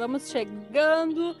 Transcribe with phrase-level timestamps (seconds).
[0.00, 1.36] vamos chegando.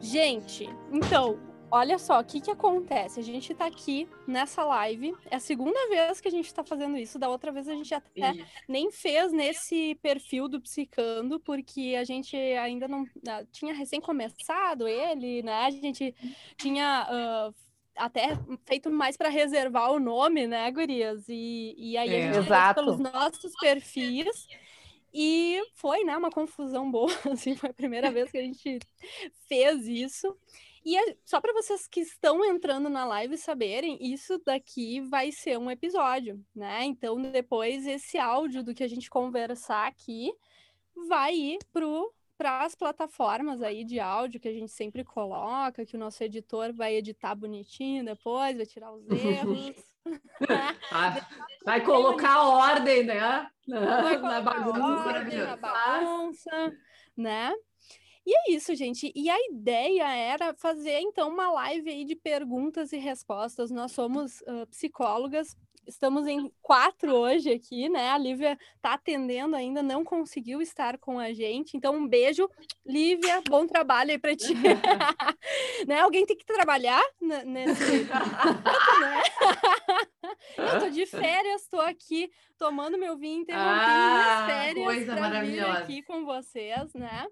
[0.00, 3.18] Gente, então, olha só, o que que acontece?
[3.18, 6.96] A gente tá aqui nessa live, é a segunda vez que a gente tá fazendo
[6.96, 8.44] isso, da outra vez a gente até Isso.
[8.68, 14.86] nem fez nesse perfil do Psicando, porque a gente ainda não ah, tinha recém começado
[14.86, 15.64] ele, né?
[15.64, 16.14] A gente
[16.56, 17.50] tinha ah,
[17.96, 21.24] até feito mais para reservar o nome, né, gurias?
[21.28, 22.22] E, e aí a É.
[22.22, 22.74] gente fez Exato.
[22.84, 24.46] pelos nossos perfis.
[25.18, 28.78] E foi, né, uma confusão boa, assim, foi a primeira vez que a gente
[29.48, 30.36] fez isso.
[30.84, 35.58] E é- só para vocês que estão entrando na live saberem, isso daqui vai ser
[35.58, 36.84] um episódio, né?
[36.84, 40.30] Então depois esse áudio do que a gente conversar aqui
[41.08, 45.96] vai ir pro para as plataformas aí de áudio que a gente sempre coloca, que
[45.96, 49.95] o nosso editor vai editar bonitinho depois, vai tirar os erros.
[50.92, 51.26] Ah,
[51.64, 53.48] vai colocar a ordem, né?
[53.66, 54.82] Na colocar bagunça.
[54.82, 56.76] ordem na bagunça,
[57.16, 57.52] né?
[58.26, 59.12] E é isso, gente.
[59.14, 63.70] E a ideia era fazer então uma live aí de perguntas e respostas.
[63.70, 68.10] Nós somos ah, psicólogas, estamos em quatro hoje aqui, né?
[68.10, 71.76] A Lívia tá atendendo ainda, não conseguiu estar com a gente.
[71.76, 72.48] Então, um beijo,
[72.84, 74.54] Lívia, bom trabalho aí para ti.
[75.86, 76.00] né?
[76.00, 77.84] Alguém tem que trabalhar ne- nesse
[79.00, 79.22] né?
[80.56, 85.78] Eu tô de férias, tô aqui tomando meu vinho, interrompendo Ah, minhas férias coisa maravilhosa.
[85.78, 87.26] aqui com vocês, né?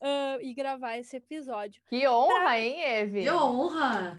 [0.00, 1.80] Ah, e gravar esse episódio.
[1.88, 3.22] Que honra, hein, Eve?
[3.22, 4.16] Que honra!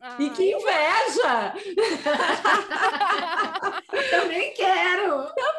[0.00, 1.52] E Ai, que inveja!
[4.10, 5.28] Também quero!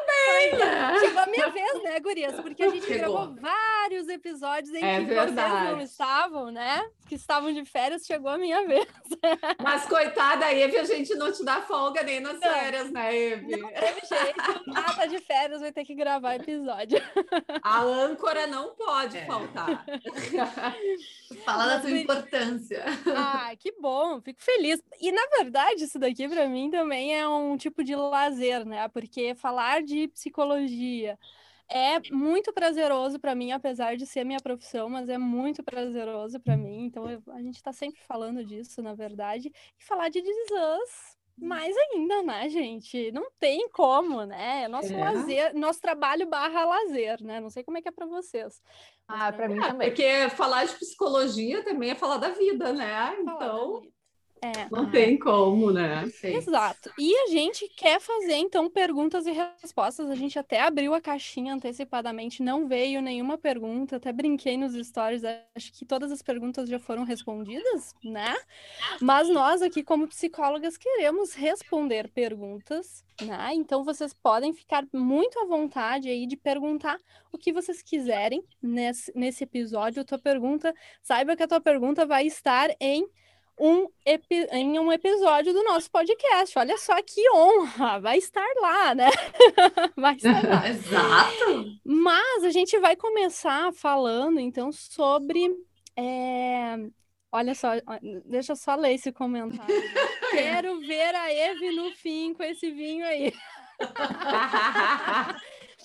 [1.00, 2.34] Chegou a minha vez, né, gurias?
[2.40, 2.98] Porque a gente Chegou.
[3.26, 5.82] gravou vários episódios em É que vocês não verdade.
[5.84, 6.88] estavam, né?
[7.08, 8.86] Que estavam de férias, chegou a minha vez.
[9.62, 12.40] Mas coitada, Eve, a gente não te dá folga nem nas Não.
[12.40, 13.56] férias, né, Eve?
[13.56, 14.64] Não teve jeito.
[14.74, 16.98] Ah, tá de férias, vai ter que gravar episódio.
[17.62, 19.26] A âncora não pode É.
[19.26, 19.84] faltar.
[21.44, 22.84] Fala da Mas tua me- importância.
[23.16, 24.82] Ah, que bom, fico feliz.
[25.00, 28.88] E na verdade, isso daqui para mim também é um tipo de lazer, né?
[28.88, 31.18] Porque falar de psicologia
[31.68, 36.56] é muito prazeroso para mim, apesar de ser minha profissão, mas é muito prazeroso para
[36.56, 36.84] mim.
[36.86, 39.52] Então eu- a gente está sempre falando disso, na verdade.
[39.78, 43.10] E falar de desãs mais ainda, né, gente?
[43.12, 44.64] Não tem como, né?
[44.64, 44.98] É nosso É.
[44.98, 47.40] lazer, nosso trabalho barra lazer, né?
[47.40, 48.60] Não sei como é que é para vocês.
[49.08, 49.88] Ah, pra mim É, também.
[49.90, 53.16] porque falar de psicologia também é falar da vida, né?
[53.24, 53.94] falar da Então, vida.
[54.42, 54.68] É.
[54.70, 56.04] não tem como, né?
[56.22, 56.90] Exato.
[56.98, 60.08] E a gente quer fazer, então, perguntas e respostas.
[60.08, 63.96] A gente até abriu a caixinha antecipadamente, não veio nenhuma pergunta.
[63.96, 68.34] Até brinquei nos stories, acho que todas as perguntas já foram respondidas, né?
[69.00, 73.50] Mas nós aqui, como psicólogas, queremos responder perguntas, né?
[73.52, 76.98] Então, vocês podem ficar muito à vontade aí de perguntar
[77.30, 80.00] o que vocês quiserem nesse, nesse episódio.
[80.00, 83.06] A tua pergunta, saiba que a tua pergunta vai estar em
[83.60, 83.86] um,
[84.52, 86.58] em um episódio do nosso podcast.
[86.58, 88.00] Olha só que honra!
[88.00, 89.10] Vai estar lá, né?
[89.96, 90.66] Vai estar lá.
[90.70, 91.78] Exato!
[91.84, 95.54] Mas a gente vai começar falando então sobre.
[95.96, 96.76] é,
[97.32, 97.68] Olha só,
[98.24, 99.72] deixa eu só ler esse comentário.
[100.32, 103.32] Quero ver a Eve no fim com esse vinho aí.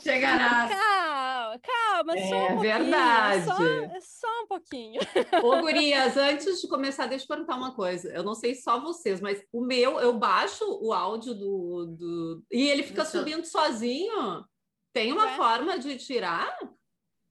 [0.05, 0.69] Chegarás.
[0.69, 2.59] Calma, calma, só É um pouquinho.
[2.59, 3.45] verdade.
[3.45, 5.01] Só, é só um pouquinho.
[5.43, 8.13] Ô, gurias, antes de começar, deixa eu perguntar uma coisa.
[8.13, 11.85] Eu não sei só vocês, mas o meu, eu baixo o áudio do.
[11.97, 12.45] do...
[12.51, 14.45] E ele fica subindo sozinho?
[14.93, 15.35] Tem uma Ué?
[15.35, 16.55] forma de tirar?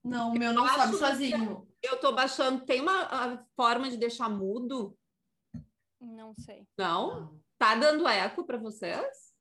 [0.02, 1.68] Não, o meu não sobe sozinho.
[1.80, 2.64] Eu tô baixando.
[2.66, 4.98] Tem uma forma de deixar mudo?
[6.00, 6.66] Não sei.
[6.76, 7.40] Não?
[7.56, 9.32] Tá dando eco para vocês?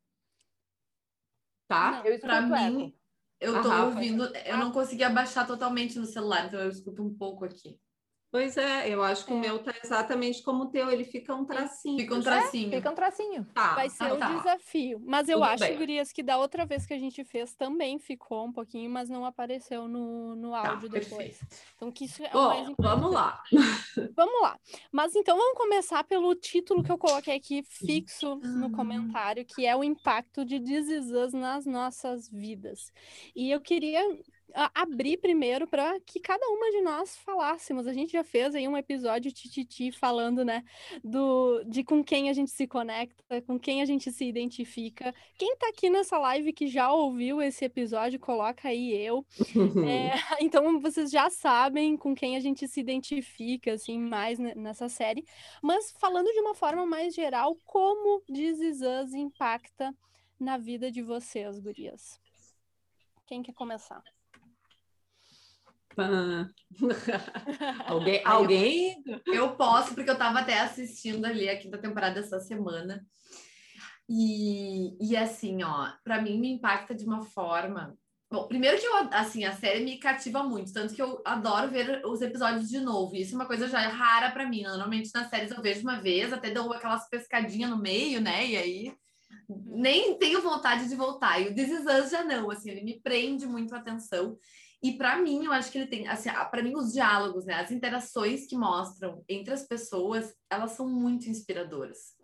[1.68, 1.94] Tá?
[1.94, 2.06] Não.
[2.06, 3.03] Eu Pra eco.
[3.44, 3.86] Eu tô Rafa.
[3.86, 4.24] ouvindo.
[4.46, 7.78] Eu não consegui abaixar totalmente no celular, então eu escuto um pouco aqui.
[8.34, 9.42] Pois é, eu acho que o É.
[9.42, 12.00] meu tá exatamente como o teu, ele fica um tracinho.
[12.00, 12.72] Fica um tracinho.
[12.72, 13.46] Fica um tracinho.
[13.54, 14.34] Tá, Vai ser o tá.
[14.34, 15.00] desafio.
[15.06, 15.78] Mas eu Tudo acho, bem.
[15.78, 19.24] Gurias, que da outra vez que a gente fez também ficou um pouquinho, mas não
[19.24, 21.38] apareceu no, no Tá, áudio depois.
[21.38, 21.46] perfeito.
[21.76, 23.00] Então, que isso é o mais Bom, importante.
[23.02, 23.44] vamos lá.
[24.18, 24.60] Vamos lá.
[24.92, 28.72] Mas então vamos começar pelo título que eu coloquei aqui fixo no Ah.
[28.72, 32.92] comentário, que é o impacto de Us nas nossas vidas.
[33.36, 34.02] E eu queria
[34.74, 37.88] abrir primeiro para que cada uma de nós falássemos.
[37.88, 40.64] A gente já fez aí um episódio tititi falando, né,
[41.04, 45.14] do de com quem a gente se conecta, com quem a gente se identifica.
[45.38, 49.26] Quem tá aqui nessa live que já ouviu esse episódio, coloca aí eu.
[49.88, 54.90] É, então vocês já sabem com quem a gente se identifica, assim, mais ne- nessa
[54.90, 55.26] série.
[55.62, 59.96] Mas falando de uma forma mais geral, como This Is Us impacta
[60.40, 62.20] na vida de vocês, gurias?
[63.26, 64.04] Quem quer começar?
[67.88, 69.04] Alguém, alguém?
[69.28, 73.06] Eu posso, porque eu estava até assistindo ali a quinta temporada essa semana.
[74.10, 77.96] E, e assim, ó, para mim me impacta de uma forma.
[78.32, 82.02] Bom, primeiro que eu, assim, a série me cativa muito, tanto que eu adoro ver
[82.04, 83.16] os episódios de novo.
[83.16, 84.64] Isso é uma coisa já rara para mim.
[84.64, 88.48] Normalmente nas séries eu vejo uma vez, até dou aquelas pescadinhas no meio, né?
[88.48, 88.94] E aí
[89.68, 91.40] nem tenho vontade de voltar.
[91.40, 94.38] E o This Is Us já não, assim, ele me prende muito a atenção.
[94.84, 97.72] E para mim, eu acho que ele tem, assim, para mim os diálogos, né, as
[97.72, 102.16] interações que mostram entre as pessoas, elas são muito inspiradoras.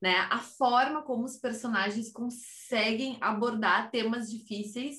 [0.00, 0.14] Né?
[0.30, 4.98] A forma como os personagens conseguem abordar temas difíceis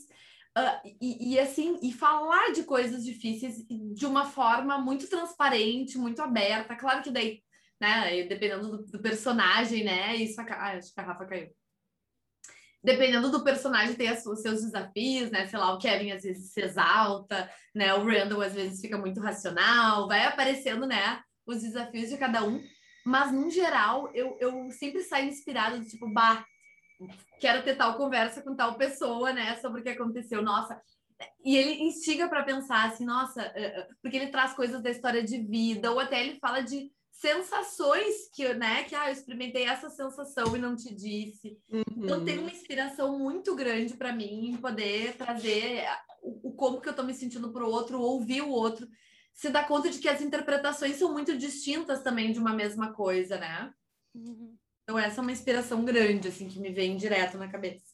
[0.57, 6.21] uh, e, e, assim, e falar de coisas difíceis de uma forma muito transparente, muito
[6.21, 6.75] aberta.
[6.75, 7.41] Claro que daí
[7.81, 8.23] né?
[8.25, 10.15] Dependendo do, do personagem, né?
[10.15, 11.49] Isso ah, acho que a Rafa caiu.
[12.83, 15.47] Dependendo do personagem, tem os seus desafios, né?
[15.47, 17.93] Sei lá, o Kevin às vezes se exalta, né?
[17.93, 21.21] O Randall às vezes fica muito racional, vai aparecendo, né?
[21.45, 22.61] Os desafios de cada um.
[23.05, 26.45] Mas, no geral, eu, eu sempre saio inspirada, tipo, bah,
[27.39, 29.57] quero ter tal conversa com tal pessoa, né?
[29.57, 30.41] Sobre o que aconteceu.
[30.41, 30.79] Nossa,
[31.43, 35.23] e ele instiga para pensar assim, nossa, eh, eh, porque ele traz coisas da história
[35.23, 36.91] de vida, ou até ele fala de
[37.21, 41.56] sensações que, né, que ah, eu experimentei essa sensação e não te disse.
[41.71, 41.83] Uhum.
[41.97, 45.85] Então tem uma inspiração muito grande para mim em poder trazer
[46.23, 48.88] o, o, como que eu tô me sentindo pro outro, ouvir o outro,
[49.35, 53.38] se dar conta de que as interpretações são muito distintas também de uma mesma coisa,
[53.38, 53.71] né?
[54.15, 54.57] Uhum.
[54.83, 57.85] Então essa é uma inspiração grande assim que me vem direto na cabeça.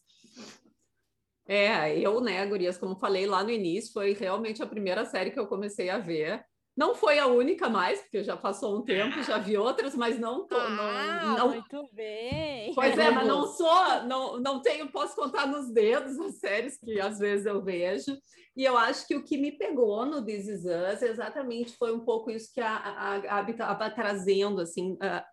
[1.46, 5.40] É, eu, né, Gurias, como falei lá no início, foi realmente a primeira série que
[5.40, 6.46] eu comecei a ver.
[6.78, 10.46] Não foi a única mais, porque já passou um tempo, já vi outras, mas não
[10.46, 11.50] tô, ah, não, não...
[11.50, 12.72] muito bem.
[12.76, 17.00] Pois é, mas não sou, não, não tenho, posso contar nos dedos as séries que
[17.00, 18.16] às vezes eu vejo.
[18.56, 22.06] E eu acho que o que me pegou no This Is Us exatamente foi um
[22.06, 25.24] pouco isso que a, Gabi estava trazendo, assim, uh,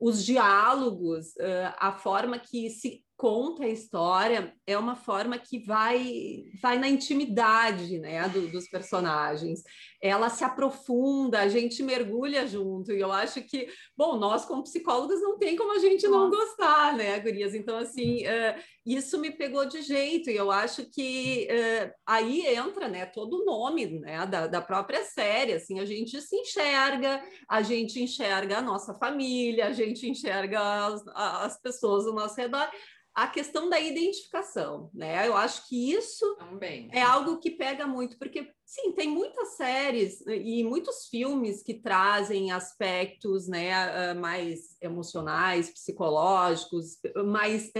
[0.00, 6.44] os diálogos, uh, a forma que se conta a história é uma forma que vai
[6.60, 9.62] vai na intimidade né, do, dos personagens.
[10.00, 12.92] Ela se aprofunda, a gente mergulha junto.
[12.92, 16.94] E eu acho que, bom, nós como psicólogos não tem como a gente não gostar,
[16.94, 17.54] né, Gurias?
[17.54, 20.30] Então, assim, uh, isso me pegou de jeito.
[20.30, 25.04] E eu acho que uh, aí entra né, todo o nome né, da, da própria
[25.04, 25.52] série.
[25.52, 31.02] Assim, a gente se enxerga, a gente enxerga a nossa família, a gente enxerga as,
[31.14, 32.68] as pessoas ao nosso redor
[33.16, 35.26] a questão da identificação, né?
[35.26, 36.90] Eu acho que isso Também.
[36.92, 42.50] é algo que pega muito, porque sim, tem muitas séries e muitos filmes que trazem
[42.50, 47.72] aspectos, né, mais emocionais, psicológicos, mas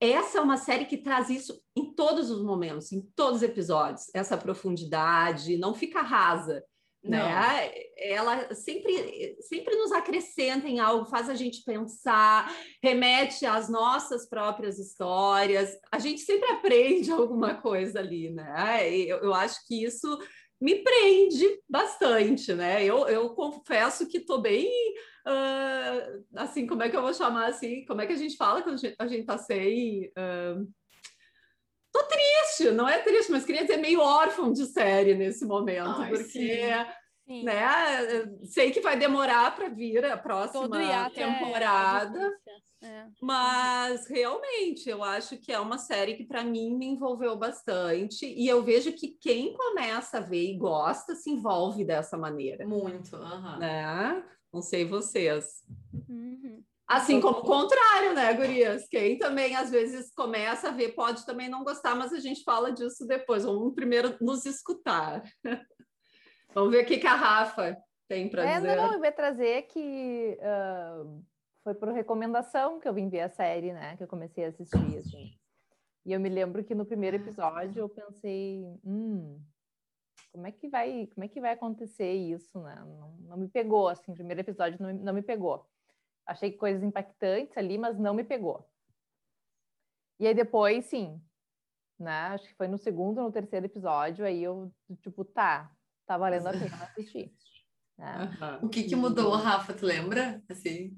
[0.00, 4.06] essa é uma série que traz isso em todos os momentos, em todos os episódios,
[4.14, 6.64] essa profundidade, não fica rasa
[7.02, 7.72] né?
[7.96, 14.78] Ela sempre, sempre nos acrescenta em algo, faz a gente pensar, remete às nossas próprias
[14.78, 15.76] histórias.
[15.90, 18.90] A gente sempre aprende alguma coisa ali, né?
[18.90, 20.18] Eu, eu acho que isso
[20.60, 22.84] me prende bastante, né?
[22.84, 24.68] Eu, eu confesso que estou bem,
[25.26, 27.84] uh, assim, como é que eu vou chamar assim?
[27.86, 30.08] Como é que a gente fala quando a gente está sem...
[30.08, 30.70] Uh,
[32.00, 36.08] tô triste, não é triste, mas queria dizer meio órfão de série nesse momento, Ai,
[36.08, 36.68] porque
[37.26, 37.44] sim.
[37.44, 37.66] né,
[38.44, 42.32] sei que vai demorar para vir a próxima temporada.
[42.82, 43.06] É.
[43.20, 48.48] Mas realmente eu acho que é uma série que para mim me envolveu bastante e
[48.48, 52.66] eu vejo que quem começa a ver e gosta se envolve dessa maneira.
[52.66, 53.58] Muito, uhum.
[53.58, 54.24] né?
[54.50, 55.62] Não sei vocês.
[56.08, 56.64] Uhum.
[56.90, 58.88] Assim como o contrário, né, Gurias?
[58.88, 62.72] Quem também às vezes começa a ver pode também não gostar, mas a gente fala
[62.72, 63.44] disso depois.
[63.44, 65.22] Vamos primeiro nos escutar.
[66.52, 67.76] Vamos ver o que, que a Rafa
[68.08, 68.76] tem para é, dizer.
[68.76, 71.24] Não, eu ia trazer que uh,
[71.62, 73.96] foi por recomendação que eu vim ver a série, né?
[73.96, 75.30] Que eu comecei a assistir, assim.
[76.04, 79.40] E eu me lembro que no primeiro episódio eu pensei, hum,
[80.32, 82.74] como é que vai, como é que vai acontecer isso, né?
[82.84, 85.69] Não, não me pegou, assim, o primeiro episódio não, não me pegou
[86.30, 88.64] achei coisas impactantes ali, mas não me pegou.
[90.18, 91.20] E aí depois, sim,
[91.98, 92.28] né?
[92.28, 95.74] Acho que foi no segundo, no terceiro episódio, aí eu, tipo, tá,
[96.06, 97.34] tá valendo a pena assistir.
[97.98, 98.30] Né?
[98.40, 98.66] Uhum.
[98.66, 100.42] O que que mudou, Rafa, tu lembra?
[100.48, 100.96] Assim?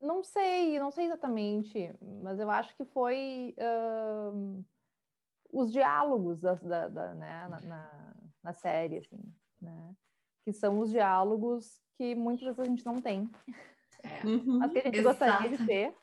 [0.00, 4.64] Não sei, não sei exatamente, mas eu acho que foi uh,
[5.52, 9.22] os diálogos da, da, da né, na, na, na, série, assim,
[9.62, 9.94] né?
[10.44, 13.30] Que são os diálogos que muitas vezes a gente não tem.
[14.04, 14.26] É.
[14.26, 15.18] Uhum, As que a gente exato.
[15.18, 15.94] gostaria de ter.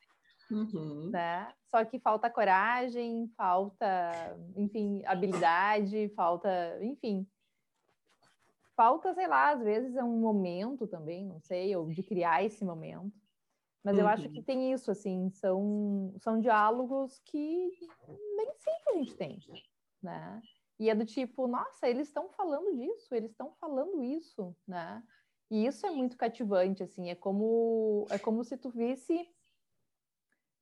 [0.50, 1.10] Uhum.
[1.12, 1.54] Né?
[1.70, 7.26] Só que falta coragem, falta, enfim, habilidade, falta, enfim.
[8.76, 12.66] falta, sei lá, às vezes é um momento também, não sei, ou de criar esse
[12.66, 13.12] momento.
[13.84, 14.44] Mas eu acho que Uhum.
[14.44, 17.70] tem isso, assim, são, são diálogos que
[18.36, 19.40] nem sempre a gente tem,
[20.02, 20.42] né?
[20.80, 25.04] E é do tipo, nossa, eles estão falando disso, eles estão falando isso, né?
[25.52, 29.30] E isso é muito cativante, assim, é como, é como se tu visse...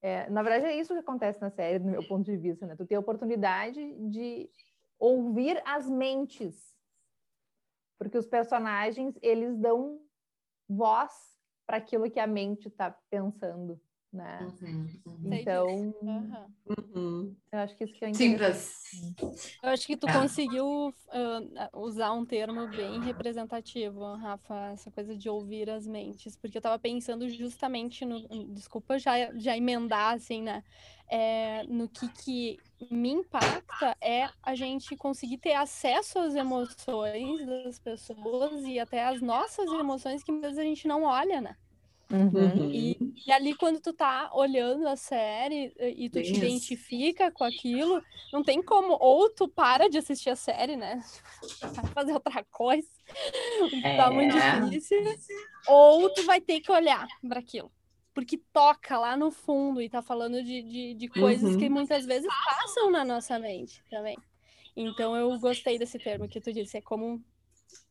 [0.02, 2.76] é, na verdade, é isso que acontece na série, do meu ponto de vista, né?
[2.76, 3.80] Tu tem a oportunidade
[4.10, 4.50] de
[4.98, 6.76] ouvir as mentes,
[8.00, 10.02] porque os personagens, eles dão
[10.68, 11.14] voz
[11.68, 13.80] para aquilo que a mente está pensando,
[14.12, 14.40] né?
[14.62, 15.34] Uhum, uhum.
[15.34, 15.94] Então.
[16.66, 17.36] Uhum.
[17.52, 19.16] eu acho que isso que é Sim, interessante.
[19.16, 19.30] pra...
[19.64, 20.14] Eu acho que tu É.
[20.14, 26.58] conseguiu ah, usar um termo bem representativo, Rafa, essa coisa de ouvir as mentes, porque
[26.58, 28.20] eu tava pensando justamente no,
[28.54, 30.64] desculpa já, já emendar assim, né,
[31.10, 32.58] é, no que que
[32.92, 39.22] me impacta é a gente conseguir ter acesso às emoções das pessoas e até às
[39.22, 41.56] nossas emoções que muitas vezes a gente não olha, né?
[42.12, 42.72] Uhum.
[42.74, 48.02] E, e ali, quando tu tá olhando a série e tu te identifica com aquilo,
[48.34, 51.04] não tem como, ou tu para de assistir a série, né?
[51.76, 52.88] Vai fazer outra coisa,
[53.70, 54.60] porque tá muito É.
[54.70, 54.98] difícil,
[55.68, 57.72] ou tu vai ter que olhar para aquilo.
[58.14, 61.72] Porque toca lá no fundo e tá falando de, de, de coisas que Uhum.
[61.72, 64.18] muitas vezes passam na nossa mente também.
[64.76, 67.24] Então eu gostei desse termo que tu disse, é como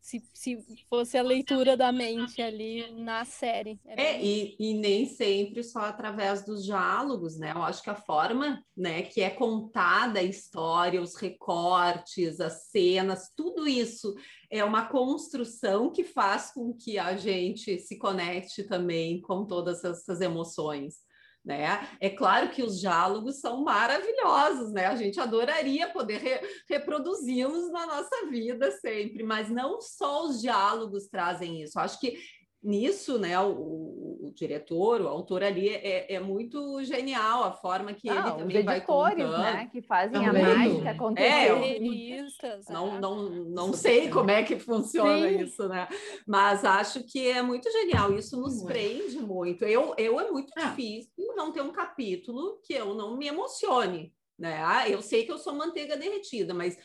[0.01, 3.79] se, se fosse a leitura da mente ali na série.
[3.85, 7.53] É, e, e nem sempre só através dos diálogos, né?
[7.55, 13.31] Eu acho que a forma, né, que é contada a história, os recortes, as cenas,
[13.37, 14.15] tudo isso
[14.51, 20.23] é uma construção que faz com que a gente se conecte também com todas essas
[20.23, 21.07] emoções.
[21.45, 21.89] Né?
[22.01, 24.87] É claro que os diálogos são maravilhosos, né?
[24.87, 31.09] A gente adoraria poder re- reproduzi-los na nossa vida sempre, mas não só os diálogos
[31.09, 31.79] trazem isso.
[31.81, 32.19] Acho que
[32.63, 38.09] nisso, né, o, o- diretor, o autor ali é, é muito genial a forma que
[38.09, 39.43] ele Ah, os também vai editores, contando.
[39.43, 40.43] né, que fazem a Também.
[40.45, 41.51] mágica É, acontecer.
[41.51, 43.01] eu- roteiristas, Não, né?
[43.01, 45.41] não, não sei como é que funciona Sim.
[45.43, 45.89] isso, né?
[46.27, 48.15] Mas acho que é muito genial.
[48.17, 48.67] Isso nos Muito.
[48.67, 49.65] prende muito.
[49.65, 50.67] Eu, eu é muito É.
[50.67, 54.61] difícil não ter um capítulo que eu não me emocione, né?
[54.65, 56.77] Ah, eu sei que eu sou manteiga derretida, mas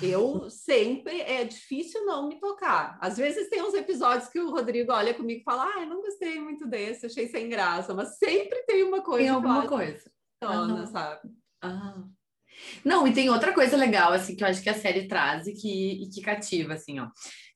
[0.00, 2.98] eu sempre é difícil não me tocar.
[3.00, 6.00] Às vezes tem uns episódios que o Rodrigo olha comigo e fala: Ah, eu não
[6.00, 10.10] gostei muito desse, achei sem graça, mas sempre tem uma coisa Tem alguma coisa.
[10.40, 10.86] bacana, Aham.
[10.86, 11.20] sabe?
[11.62, 12.04] Ah.
[12.84, 15.52] Não, e tem outra coisa legal, assim, que eu acho que a série traz e
[15.52, 17.08] que, e que cativa, assim, ó.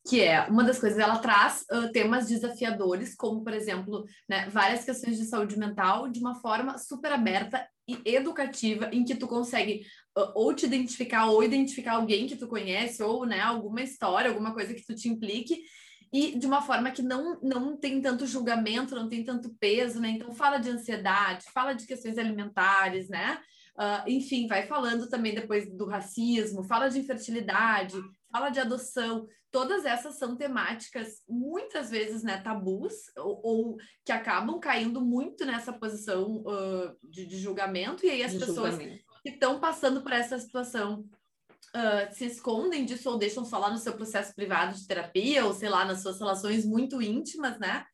[0.09, 4.85] Que é, uma das coisas, ela traz ah, temas desafiadores, como, por exemplo, né, várias
[4.85, 9.83] questões de saúde mental de uma forma super aberta e educativa, em que tu consegue
[9.83, 10.02] ah,
[10.35, 14.75] ou te identificar, ou identificar alguém que tu conhece, ou, né, alguma história, alguma coisa
[14.75, 15.63] que tu te implique,
[16.13, 20.11] e de uma forma que não, não tem tanto julgamento, não tem tanto peso, né?
[20.11, 23.41] Então, fala de ansiedade, fala de questões alimentares, né?
[23.79, 27.97] Ah, enfim, vai falando também depois do racismo, fala de infertilidade,
[28.31, 29.27] fala de adoção.
[29.51, 35.73] Todas essas são temáticas, muitas vezes, né, tabus, ou, ou que acabam caindo muito nessa
[35.73, 39.02] posição ah, de, de julgamento, e aí as De pessoas julgamento.
[39.23, 41.05] Que estão passando por essa situação
[41.75, 45.55] ah, se escondem disso ou deixam só lá no seu processo privado de terapia, ou
[45.55, 47.85] sei lá, nas suas relações muito íntimas, né?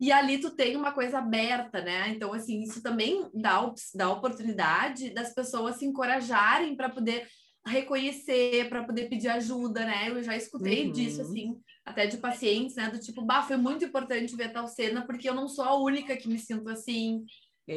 [0.00, 2.08] E ali tu tem uma coisa aberta, né?
[2.08, 7.28] Então, assim, isso também dá, dá oportunidade das pessoas se encorajarem para poder
[7.66, 10.08] reconhecer, para poder pedir ajuda, né?
[10.08, 10.92] Eu já escutei Uhum.
[10.92, 12.88] disso, assim, até de pacientes, né?
[12.88, 16.16] Do tipo, bah, foi muito importante ver tal cena, porque eu não sou a única
[16.16, 17.22] que me sinto assim,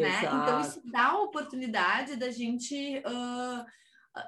[0.01, 0.19] né?
[0.43, 3.01] Então, isso dá a oportunidade da gente.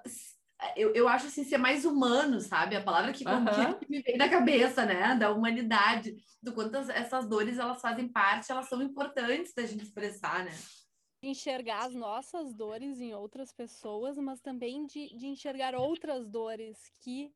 [0.06, 0.36] s-
[0.76, 2.76] eu, eu acho assim, ser mais humano, sabe?
[2.76, 5.16] A palavra que, como que me vem na cabeça, né?
[5.16, 9.84] Da humanidade, do quanto as- essas dores elas fazem parte, elas são importantes da gente
[9.84, 10.52] expressar, né?
[11.24, 17.34] enxergar as nossas dores em outras pessoas, mas também de, de enxergar outras dores que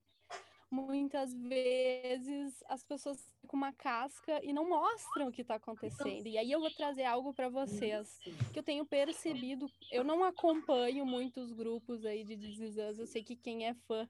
[0.72, 6.28] muitas vezes as pessoas ficam com uma casca e não mostram o que está acontecendo.
[6.28, 8.20] E aí eu vou trazer algo para vocês
[8.54, 9.70] que eu tenho percebido.
[9.92, 14.08] Eu não acompanho muitos grupos aí de Us, eu sei que quem é fã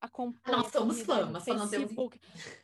[0.00, 0.56] acompanha.
[0.56, 1.94] Nós somos fã, mas só não temos-.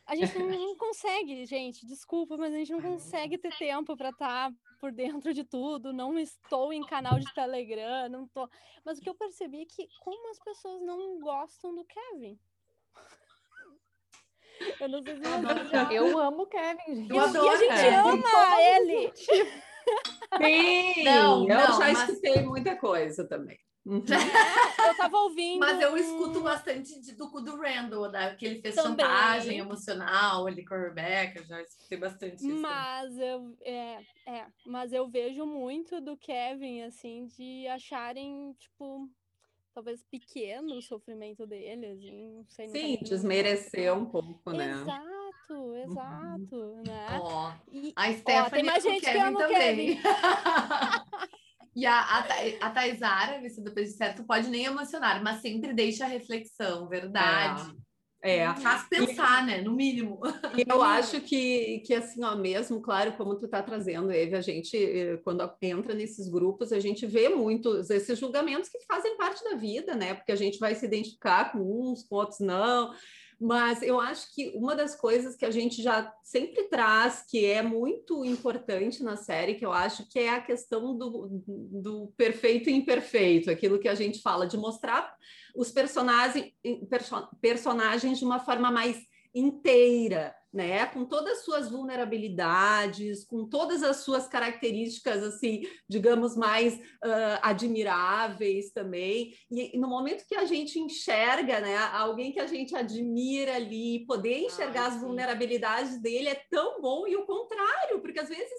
[0.05, 4.09] A gente não, não consegue, gente, desculpa, mas a gente não consegue ter tempo para
[4.09, 5.93] estar por dentro de tudo.
[5.93, 8.49] Não estou em canal de Telegram, não tô.
[8.83, 12.39] Mas o que eu percebi é que como as pessoas não gostam do Kevin.
[14.81, 15.93] Eu não sei se vocês já...
[15.93, 17.09] Eu amo o Kevin, gente.
[17.09, 17.95] Eu E a adoro, gente é.
[17.95, 19.13] ama ele.
[20.37, 23.57] Sim, Não, eu não, já mas- escutei muita coisa também.
[23.85, 24.03] Uhum.
[24.79, 25.59] É, eu tava ouvindo.
[25.59, 29.05] Mas eu escuto bastante de- do do Randall, da, que ele fez Também.
[29.05, 32.61] chantagem emocional ali com a Rebecca, já escutei bastante isso.
[32.61, 39.09] Mas eu, é, é, mas eu vejo muito do Kevin, assim, de acharem, tipo,
[39.77, 42.65] talvez pequeno o sofrimento dele, assim, não sei.
[42.65, 44.71] nunca Sim, vi um- desmerecer um pouco, né?
[44.71, 47.19] Exato, exato, né?
[47.21, 49.99] Ó, E, a Stephanie tem mais com o gente que ama também.
[51.75, 52.25] e a, a,
[52.61, 57.69] a Taizara, vestida do certo, pode nem emocionar, mas sempre deixa a reflexão, verdade.
[57.69, 57.86] É.
[58.55, 59.61] Faz pensar, né?
[59.61, 60.19] No mínimo.
[60.57, 64.41] E eu acho que, que assim, ó, mesmo, claro, como tu está trazendo, Eve, a
[64.41, 69.43] gente, eh, quando entra nesses grupos, a gente vê muitos esses julgamentos que fazem parte
[69.43, 70.15] da vida, né?
[70.15, 72.91] Porque a gente vai se identificar com uns, com outros não.
[73.39, 77.61] Mas eu acho que uma das coisas que a gente já sempre traz, que é
[77.61, 82.73] muito importante na série, que eu acho que é a questão do, do perfeito e
[82.73, 85.15] imperfeito, aquilo que a gente fala, de mostrar
[85.55, 86.51] os personagens,
[86.89, 88.97] perso- personagens de uma forma mais
[89.33, 90.85] inteira, né?
[90.87, 98.71] Com todas as suas vulnerabilidades, com todas as suas características, assim, digamos, mais ah, admiráveis
[98.71, 99.33] também.
[99.51, 104.39] E, no momento que a gente enxerga, né, alguém que a gente admira ali, poder
[104.39, 108.51] enxergar Ai, as vulnerabilidades dele é tão bom, e o contrário, porque às vezes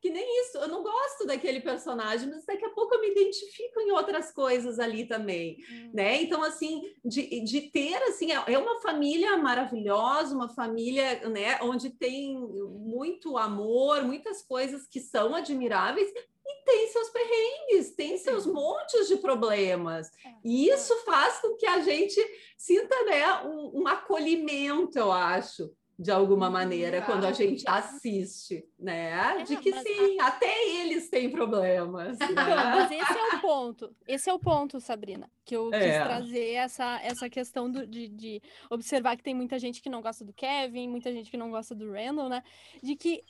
[0.00, 3.80] que nem isso, eu não gosto daquele personagem, mas daqui a pouco eu me identifico
[3.80, 5.90] em outras coisas ali também Hum.
[5.92, 6.22] né?
[6.22, 11.90] Então, assim, de, de ter, assim, é é uma família maravilhosa, uma família, né, onde
[11.90, 19.08] tem muito amor, muitas coisas que são admiráveis e tem seus perrengues, tem seus montes
[19.08, 20.08] de problemas.
[20.24, 22.20] É, E isso faz com que a gente
[22.56, 25.70] sinta, né, um, um acolhimento, eu acho.
[26.00, 29.42] De alguma Uhum, maneira, quando a gente assiste, né?
[29.44, 32.18] De que sim, até eles têm problemas.
[32.20, 32.70] Então, né?
[32.70, 33.96] mas esse é o ponto.
[34.06, 36.02] Esse é o ponto, Sabrina, que eu quis É.
[36.04, 40.24] trazer essa, essa questão do- de, de observar que tem muita gente que não gosta
[40.24, 42.42] do Kevin, muita gente que não gosta do Randall, né?
[42.82, 43.24] De que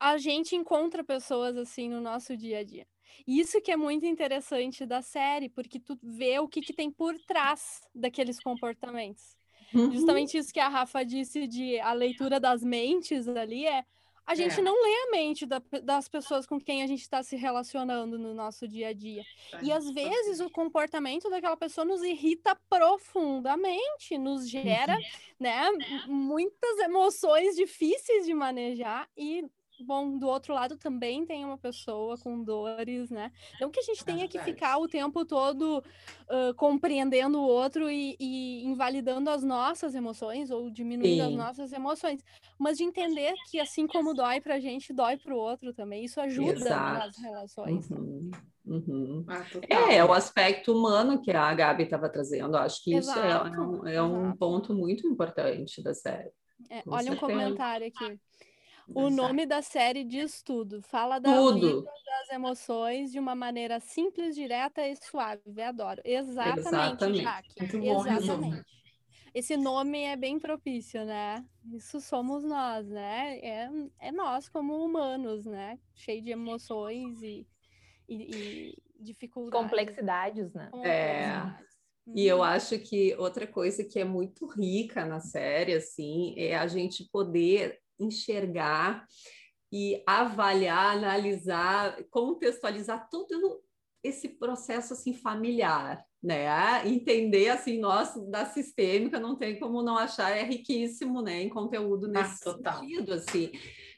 [0.00, 2.86] a gente encontra pessoas assim no nosso dia a dia.
[3.26, 6.90] E Isso que é muito interessante da série, porque tu vê o que, que tem
[6.90, 9.36] por trás daqueles comportamentos.
[9.74, 9.92] Uhum.
[9.92, 13.84] Justamente isso que a Rafa disse de a leitura das mentes ali é
[14.24, 14.62] a gente É.
[14.62, 18.32] não lê a mente da- das pessoas com quem a gente está se relacionando no
[18.32, 19.24] nosso dia a dia.
[19.60, 24.96] E às vezes o comportamento daquela pessoa nos irrita profundamente, nos gera,
[25.40, 29.44] né, m- muitas emoções difíceis de manejar e
[29.82, 33.30] Bom, do outro lado também tem uma pessoa com dores, né?
[33.60, 34.52] Não que a gente tenha que verdade.
[34.52, 35.82] ficar o tempo todo
[36.32, 41.36] ah, compreendendo o outro e, e invalidando as nossas emoções ou diminuindo as Sim.
[41.36, 42.24] nossas emoções,
[42.58, 46.04] mas de entender que assim como dói pra gente, dói pro outro também.
[46.04, 47.20] Isso ajuda nas Exato.
[47.20, 47.90] relações.
[47.90, 48.30] Uhum,
[48.64, 49.24] uhum.
[49.28, 49.44] Ah.
[49.68, 52.56] É, é o aspecto humano que a Gabi estava trazendo.
[52.56, 56.30] Acho que isso é, é um, é um ponto muito importante da série.
[56.70, 57.20] É, olha um certeza.
[57.20, 58.18] comentário aqui.
[58.94, 59.10] O Exato.
[59.10, 60.82] nome da série diz tudo.
[60.82, 61.60] Fala da Tudo.
[61.60, 65.62] vida, das emoções de uma maneira simples, direta e suave.
[65.62, 66.00] Adoro.
[66.04, 67.22] Exatamente, Exatamente.
[67.22, 67.54] Jaque.
[67.60, 68.46] Muito bom resumo.
[68.46, 68.82] Exatamente.
[69.34, 71.42] Esse nome é bem propício, né?
[71.72, 73.38] Isso somos nós, né?
[73.38, 75.78] É, é nós como humanos, né?
[75.94, 77.46] Cheio de emoções e,
[78.06, 79.70] e, e dificuldades.
[79.70, 80.68] Complexidades, né?
[80.84, 81.40] É.
[81.40, 81.72] Complexidades.
[82.14, 86.66] E eu acho que outra coisa que é muito rica na série, assim, é a
[86.66, 89.06] gente poder enxergar
[89.72, 93.62] e avaliar, analisar, contextualizar todo
[94.04, 96.86] esse processo assim familiar, né?
[96.86, 102.06] Entender assim, nossa, da sistêmica não tem como não achar é riquíssimo, né, em conteúdo
[102.06, 102.80] Ah, nesse total.
[102.80, 103.52] sentido, assim,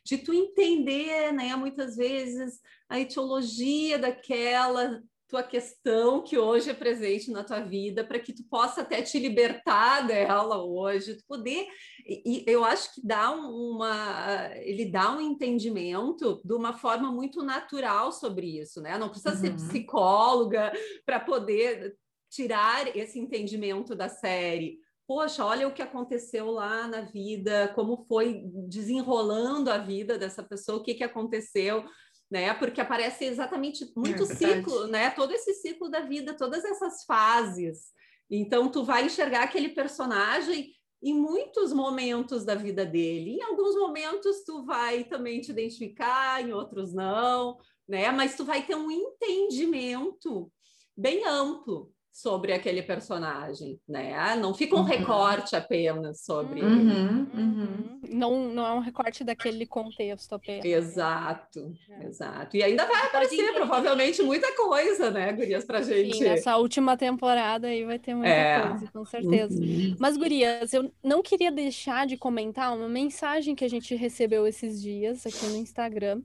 [0.04, 5.02] de tu entender, né, muitas vezes a etiologia daquela
[5.34, 9.18] tua questão que hoje é presente na tua vida, para que tu possa até te
[9.18, 11.66] libertar dela hoje, tu poder
[12.06, 17.10] e, e eu acho que dá um- uma ele dá um entendimento de uma forma
[17.10, 18.96] muito natural sobre isso, né?
[18.96, 19.56] Não precisa ser Uhum.
[19.56, 20.72] psicóloga
[21.04, 21.96] para poder
[22.30, 24.78] tirar esse entendimento da série.
[25.06, 30.78] Poxa, olha o que aconteceu lá na vida, como foi desenrolando a vida dessa pessoa,
[30.78, 31.84] o que, que aconteceu,
[32.30, 32.52] né?
[32.54, 34.56] Porque aparece exatamente muito verdade.
[34.56, 35.10] ciclo, né?
[35.10, 37.92] Todo esse ciclo da vida, todas essas fases.
[38.30, 43.36] Então, tu vai enxergar aquele personagem em muitos momentos da vida dele.
[43.36, 48.10] Em alguns momentos tu vai também te identificar, em outros não, né?
[48.10, 50.50] Mas tu vai ter um entendimento
[50.96, 54.36] bem amplo sobre aquele personagem, né?
[54.36, 54.84] Não fica um Uhum.
[54.84, 56.62] recorte apenas sobre.
[56.62, 58.00] Uhum, uhum.
[58.08, 60.64] Não, não é um recorte daquele contexto apenas.
[60.64, 62.06] Exato, É.
[62.06, 62.56] exato.
[62.56, 66.16] E ainda vai aparecer provavelmente muita coisa, né, Gurias, pra gente.
[66.18, 68.68] Sim, nessa última temporada aí vai ter muita É.
[68.68, 69.60] coisa, com certeza.
[69.60, 69.96] Uhum.
[69.98, 74.80] Mas, gurias, eu não queria deixar de comentar uma mensagem que a gente recebeu esses
[74.80, 76.22] dias aqui no Instagram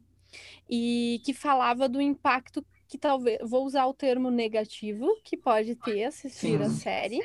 [0.70, 6.06] e que falava do impacto que talvez, vou usar o termo negativo, que pode ter
[6.06, 6.76] assistir a Sim.
[6.76, 7.20] série,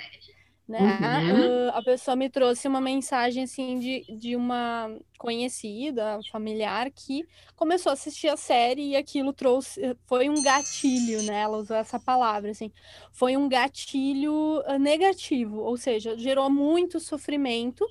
[0.69, 0.79] né?
[0.79, 1.71] Uhum.
[1.71, 7.91] Ah, a pessoa me trouxe uma mensagem, assim, de, de uma conhecida, familiar, que começou
[7.91, 11.41] a assistir a série e aquilo trouxe, foi um gatilho, né?
[11.41, 12.71] Ela usou essa palavra, assim,
[13.11, 17.87] foi um gatilho ah, negativo, ou seja, gerou muito sofrimento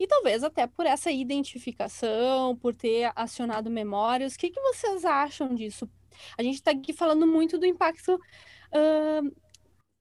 [0.00, 4.34] e talvez até por essa identificação, por ter acionado memórias.
[4.34, 5.86] O que, que vocês acham disso?
[6.36, 8.18] A gente está aqui falando muito do impacto
[8.72, 9.20] ah,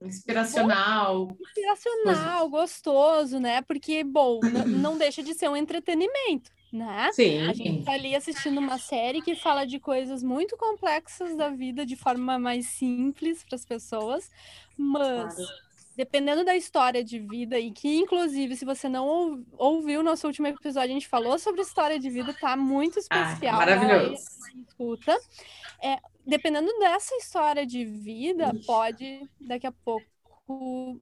[0.01, 1.35] Inspiracional.
[1.41, 3.61] inspiracional, gostoso, né?
[3.63, 7.09] Porque, bom, não deixa de ser um entretenimento, né?
[7.13, 11.49] Sim, A gente tá ali assistindo uma série que fala de coisas muito complexas da
[11.49, 14.29] vida de forma mais simples para as pessoas,
[14.77, 15.35] mas
[15.97, 20.27] dependendo da história de vida e que inclusive se você não ou- ouviu o nosso
[20.27, 23.55] último episódio, a gente falou sobre história de vida, tá muito Ah, especial.
[23.55, 24.23] e maravilhoso.
[24.67, 25.19] escuta.
[25.83, 31.01] É, dependendo dessa história de vida, pode daqui a pouco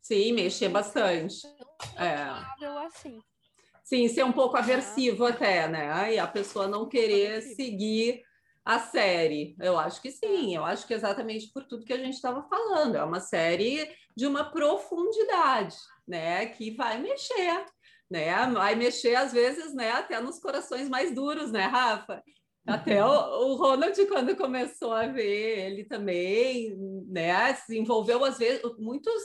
[0.00, 1.46] sim, mexer bastante.
[1.96, 2.66] É.
[2.86, 3.20] assim.
[3.84, 6.14] Sim, ser um pouco aversivo até, né?
[6.14, 7.56] E a pessoa não querer aversivo.
[7.56, 8.22] seguir
[8.64, 9.56] a série.
[9.60, 12.96] Eu acho que sim, eu acho que exatamente por tudo que a gente estava falando.
[12.96, 16.46] É uma série de uma profundidade, né?
[16.46, 17.64] Que vai mexer,
[18.10, 18.46] né?
[18.52, 19.90] Vai mexer, às vezes, né?
[19.92, 22.22] Até nos corações mais duros, né, Rafa?
[22.66, 23.08] Até o,
[23.50, 26.76] o Ronald, quando começou a ver ele também,
[27.08, 27.54] né?
[27.54, 29.22] Se envolveu, às vezes, muitos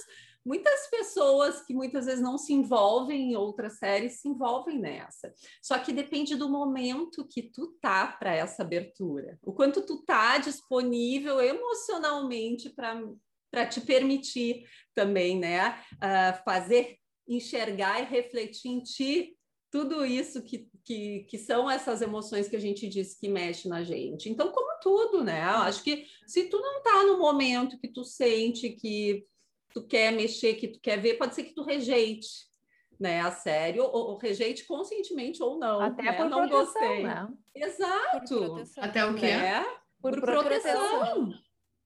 [0.47, 5.33] muitas pessoas que muitas vezes não se envolvem em outras séries se envolvem nessa.
[5.61, 9.37] Só que depende do momento que tu tá para essa abertura.
[9.43, 13.03] O quanto tu tá disponível emocionalmente para
[13.49, 19.37] para te permitir também, né, uh, fazer enxergar e refletir em ti
[19.71, 23.83] tudo isso que, que, que são essas emoções que a gente diz que mexe na
[23.83, 24.29] gente.
[24.29, 25.41] Então, como tudo, né?
[25.41, 29.25] Eu acho que se tu não tá no momento que tu sente que
[29.73, 32.47] tu quer mexer, que tu quer ver, pode ser que tu rejeite,
[32.99, 35.79] né, a série, ou, ou rejeite conscientemente ou não.
[35.79, 36.13] Até né?
[36.13, 37.03] por não proteção, gostei.
[37.03, 37.27] né?
[37.53, 38.39] Exato.
[38.39, 38.83] proteção.
[38.83, 39.27] Até o quê?
[39.27, 39.63] Né?
[40.01, 40.99] Por, Por, proteção.
[40.99, 41.33] proteção.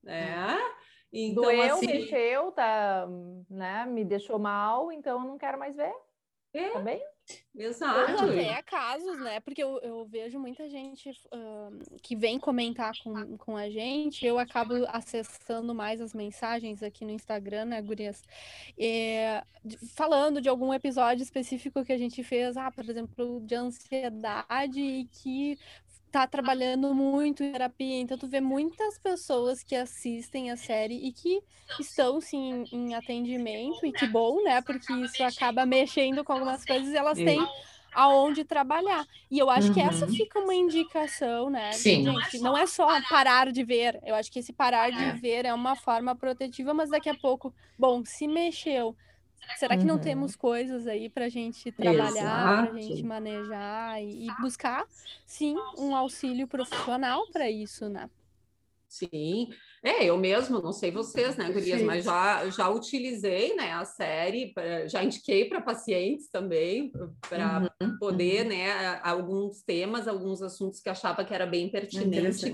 [0.04, 0.58] Né?
[1.14, 3.08] Então, Doeu, assim, mexeu, tá,
[3.50, 3.86] né?
[3.86, 5.94] Me deixou mal, então eu não quero mais ver.
[6.54, 6.70] É.
[6.70, 6.80] Tá
[7.54, 7.66] bem?
[7.66, 8.24] Ou exato.
[8.24, 9.40] até casos, né?
[9.40, 14.40] Porque eu, eu vejo muita gente ahn, que vem comentar com, com a gente, eu
[14.40, 18.24] acabo acessando mais as mensagens aqui no Instagram, né, Gurias?
[18.78, 23.56] É, de- falando de algum episódio específico que a gente fez, ah, por exemplo, de
[23.56, 25.58] ansiedade e que
[26.12, 28.00] tá trabalhando muito em terapia.
[28.00, 31.42] Então, tu vê muitas pessoas que assistem a série e que
[31.80, 34.62] estão, sim, em, atendimento, e que bom, né?
[34.62, 37.50] Porque isso acaba mexendo com algumas coisas e elas têm
[37.94, 39.06] aonde trabalhar.
[39.30, 40.08] E eu acho que essa Uhum.
[40.08, 41.80] fica uma indicação, né?
[41.80, 42.04] Sim.
[42.04, 44.00] Gente, não é só parar de ver.
[44.04, 45.22] Eu acho que esse parar de É.
[45.22, 48.96] ver é uma forma protetiva, mas daqui a pouco, bom, se mexeu.
[49.58, 50.02] Será que não Uhum.
[50.02, 54.86] temos coisas aí para a gente trabalhar, para a gente manejar e, e buscar,
[55.26, 58.10] sim, um auxílio profissional para isso, né?
[58.88, 59.48] Sim,
[59.82, 61.86] é, eu mesmo, não sei vocês, né, Gurias, Sim.
[61.88, 66.92] mas já, já utilizei, né, a série, pra- já indiquei para pacientes também,
[67.30, 72.54] para Uhum, poder, né, alguns temas, alguns assuntos que achava que era bem pertinente,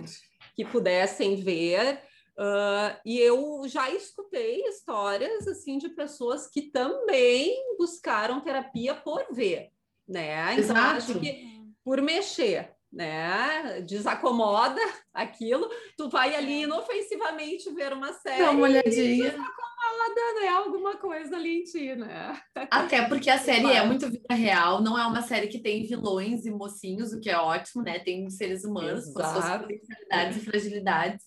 [0.55, 2.03] que pudessem ver.
[2.37, 9.69] Ah, e eu já escutei histórias, assim, de pessoas que também buscaram terapia por ver,
[10.07, 10.53] né?
[10.53, 11.19] Então, acho Exato.
[11.19, 11.47] que
[11.83, 13.81] por mexer, né?
[13.81, 14.79] Desacomoda
[15.13, 16.63] aquilo, tu vai ali É.
[16.63, 19.31] inofensivamente ver uma série Dá uma olhadinha.
[19.31, 20.47] desacomoda, né?
[20.49, 22.39] Alguma coisa ali em ti, né?
[22.69, 26.45] Até porque a série é muito vida real, não é uma série que tem vilões
[26.45, 27.99] e mocinhos, o que é ótimo, né?
[27.99, 29.63] Tem seres humanos com as suas Exato.
[29.63, 31.25] potencialidades e fragilidades.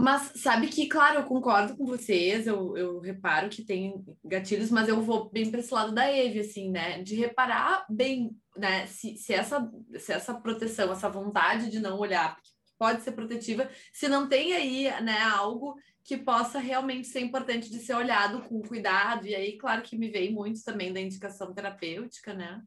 [0.00, 4.88] Mas sabe que, claro, eu concordo com vocês, eu, eu reparo que tem gatilhos, mas
[4.88, 7.02] eu vou bem para esse lado da Eve, assim, né?
[7.02, 8.86] De reparar bem, né?
[8.86, 13.68] Se, se, essa, se essa proteção, essa vontade de não olhar, porque pode ser protetiva,
[13.92, 18.62] se não tem aí, né, algo que possa realmente ser importante de ser olhado com
[18.62, 19.26] cuidado.
[19.26, 22.62] E aí, claro que me veio muito também da indicação terapêutica, né?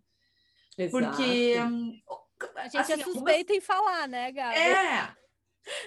[0.92, 1.24] Porque.
[1.54, 1.74] Exato.
[1.74, 2.02] hum,
[2.58, 4.58] A gente assim, é algumas- suspeita em falar, né, Gabi?
[4.58, 5.21] É,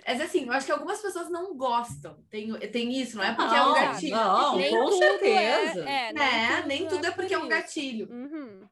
[0.07, 2.17] Mas assim, eu acho que algumas pessoas não gostam.
[2.31, 4.17] Tem, tem isso, não é porque não, é um gatilho.
[4.17, 5.89] Não, nem com tudo certeza.
[5.89, 6.57] É, é, nem, né?
[6.57, 8.09] tudo Nem tudo é porque é um gatilho.
[8.11, 8.69] Uhum.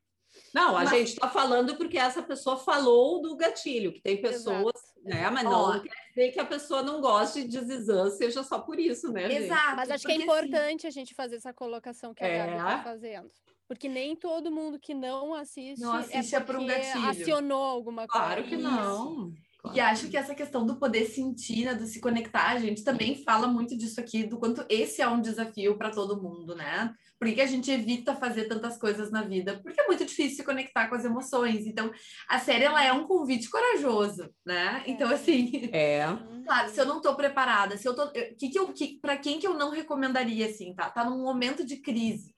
[0.55, 4.75] Não, a Mas- gente está falando porque essa pessoa falou do gatilho, que tem pessoas,
[4.77, 5.31] Exato, né?
[5.31, 5.73] Mas Ó.
[5.75, 9.29] não quer dizer que a pessoa não goste de Zizan, seja só por isso, né,
[9.31, 9.45] gente?
[9.45, 9.77] Exato.
[9.77, 12.57] Mas acho que é assim, importante a gente fazer essa colocação que a Gabi É.
[12.57, 13.31] está fazendo.
[13.67, 17.09] Porque nem todo mundo que não assiste, Não assiste é é por um gatilho.
[17.09, 18.27] acionou alguma coisa.
[18.27, 19.33] Claro que Isso.
[19.64, 19.75] Não.
[19.75, 23.22] E acho que essa questão do poder sentir, né, do se conectar, a gente também
[23.25, 26.92] fala muito disso aqui, do quanto esse é um desafio para todo mundo, né?
[27.18, 29.61] Por que que a gente evita fazer tantas coisas na vida?
[29.62, 31.64] Porque é muito difícil se conectar com as emoções.
[31.66, 31.92] Então,
[32.29, 34.83] a série ela é um convite corajoso, né?
[34.87, 36.09] Então, assim, É.
[36.09, 36.42] Uhum.
[36.44, 39.16] claro, se eu não tô preparada, se eu tô, eu- que que eu, que, para
[39.16, 40.90] quem que eu não recomendaria assim, tá?
[40.90, 42.33] Tá num momento de crise.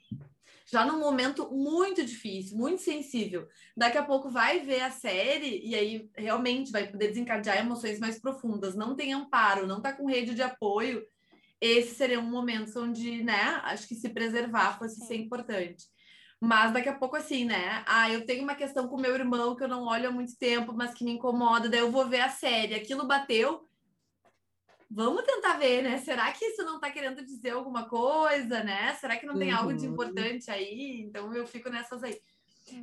[0.74, 3.46] Já num momento muito difícil, muito sensível.
[3.76, 8.18] Daqui a pouco vai ver a série e aí realmente vai poder desencadear emoções mais
[8.18, 8.74] profundas.
[8.74, 11.06] Não tem amparo, não tá com rede de apoio.
[11.60, 15.06] Esse seria um momento onde, né, acho que se preservar fosse Sim.
[15.06, 15.84] ser importante.
[16.40, 17.84] Mas daqui a pouco, assim, né?
[17.86, 20.72] Ah, eu tenho uma questão com meu irmão que eu não olho há muito tempo,
[20.74, 22.74] mas que me incomoda, daí eu vou ver a série.
[22.74, 23.64] Aquilo bateu.
[24.94, 25.98] Vamos tentar ver, né?
[25.98, 28.94] Será que isso não tá querendo dizer alguma coisa, né?
[28.94, 29.92] Será que não tem algo de Uhum.
[29.92, 31.00] importante aí?
[31.02, 32.16] Então eu fico nessas aí.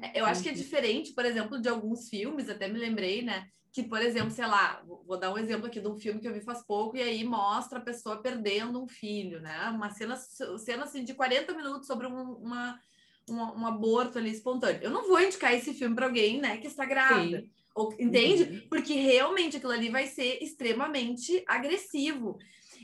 [0.01, 3.47] É, Eu acho que é diferente, por exemplo, de alguns filmes, até me lembrei, né?
[3.71, 6.33] Que, por exemplo, sei lá, vou dar um exemplo aqui de um filme que eu
[6.33, 9.69] vi faz pouco, e aí mostra a pessoa perdendo um filho, né?
[9.69, 12.77] Uma cena, cena assim, de 40 minutos sobre um, uma,
[13.29, 14.81] uma- um aborto ali espontâneo.
[14.83, 17.39] Eu não vou indicar esse filme para alguém, né, que está grávida.
[17.39, 17.49] Sim.
[17.75, 18.43] Ou- entende?
[18.43, 18.67] Uhum.
[18.69, 22.37] Porque realmente aquilo ali vai ser extremamente agressivo.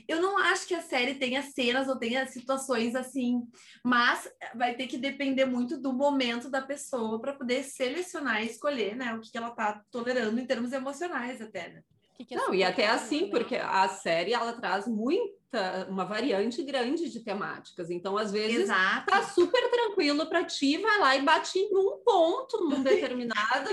[0.06, 3.42] Eu não acho que a série tenha cenas ou tenha situações assim,
[3.84, 8.96] mas vai ter que depender muito do momento da pessoa para poder selecionar e escolher,
[8.96, 11.82] né, o que que ela tá tolerando em termos emocionais até, né?
[12.16, 13.30] Que que é Não, e até assim, também.
[13.30, 17.90] porque a série ela traz muita, uma variante grande de temáticas.
[17.90, 19.06] Então, às vezes, Exato.
[19.10, 23.70] tá super tranquilo para ti, vai lá e bate num ponto, num determinado,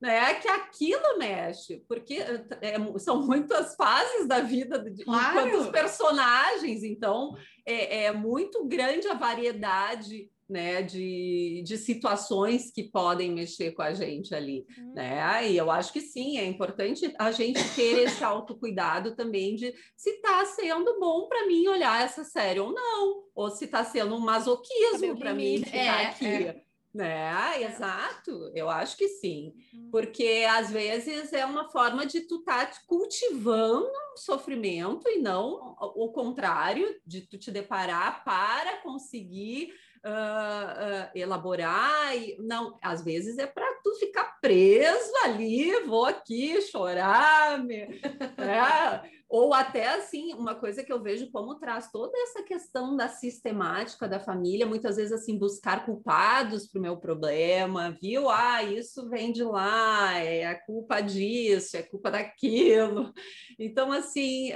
[0.00, 0.34] né?
[0.34, 2.14] Que aquilo mexe, porque
[2.60, 5.38] é, são muitas fases da vida de Claro.
[5.48, 10.30] enquanto os personagens, então é, é muito grande a variedade.
[10.48, 14.92] Né, de, de situações que podem mexer com a gente ali, Hum.
[14.94, 15.50] né?
[15.50, 20.10] E eu acho que sim, é importante a gente ter esse autocuidado também de se
[20.10, 24.20] está sendo bom para mim olhar essa série ou não, ou se está sendo um
[24.20, 26.62] masoquismo para mim ficar É, aqui.
[27.02, 27.58] É.
[27.58, 27.64] Né?
[27.64, 29.88] Exato, eu acho que sim, Hum.
[29.90, 36.10] porque às vezes é uma forma de tu estar tá cultivando sofrimento e não o
[36.10, 39.72] contrário, de tu te deparar para conseguir
[40.04, 46.60] ah, ah, elaborar e não, às vezes é para tu ficar preso ali, vou aqui
[46.62, 47.86] chorar, me,
[48.38, 49.15] né?
[49.28, 54.08] Ou até assim, uma coisa que eu vejo como traz toda essa questão da sistemática
[54.08, 58.28] da família, muitas vezes assim, buscar culpados para o meu problema, viu?
[58.30, 63.12] Ah, isso vem de lá, é a culpa disso, é culpa daquilo.
[63.58, 64.52] Então, assim,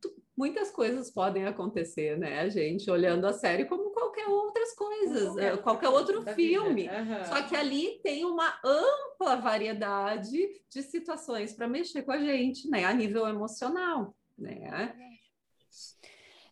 [0.00, 2.90] tu- muitas coisas podem acontecer, né, gente?
[2.90, 6.88] Olhando a série como qualquer outras coisas, eh, qualquer outro filme.
[6.88, 7.24] Aham.
[7.24, 12.84] Só que ali tem uma ampla variedade de situações para mexer com a gente, né?
[12.84, 14.94] A nível emocional, né?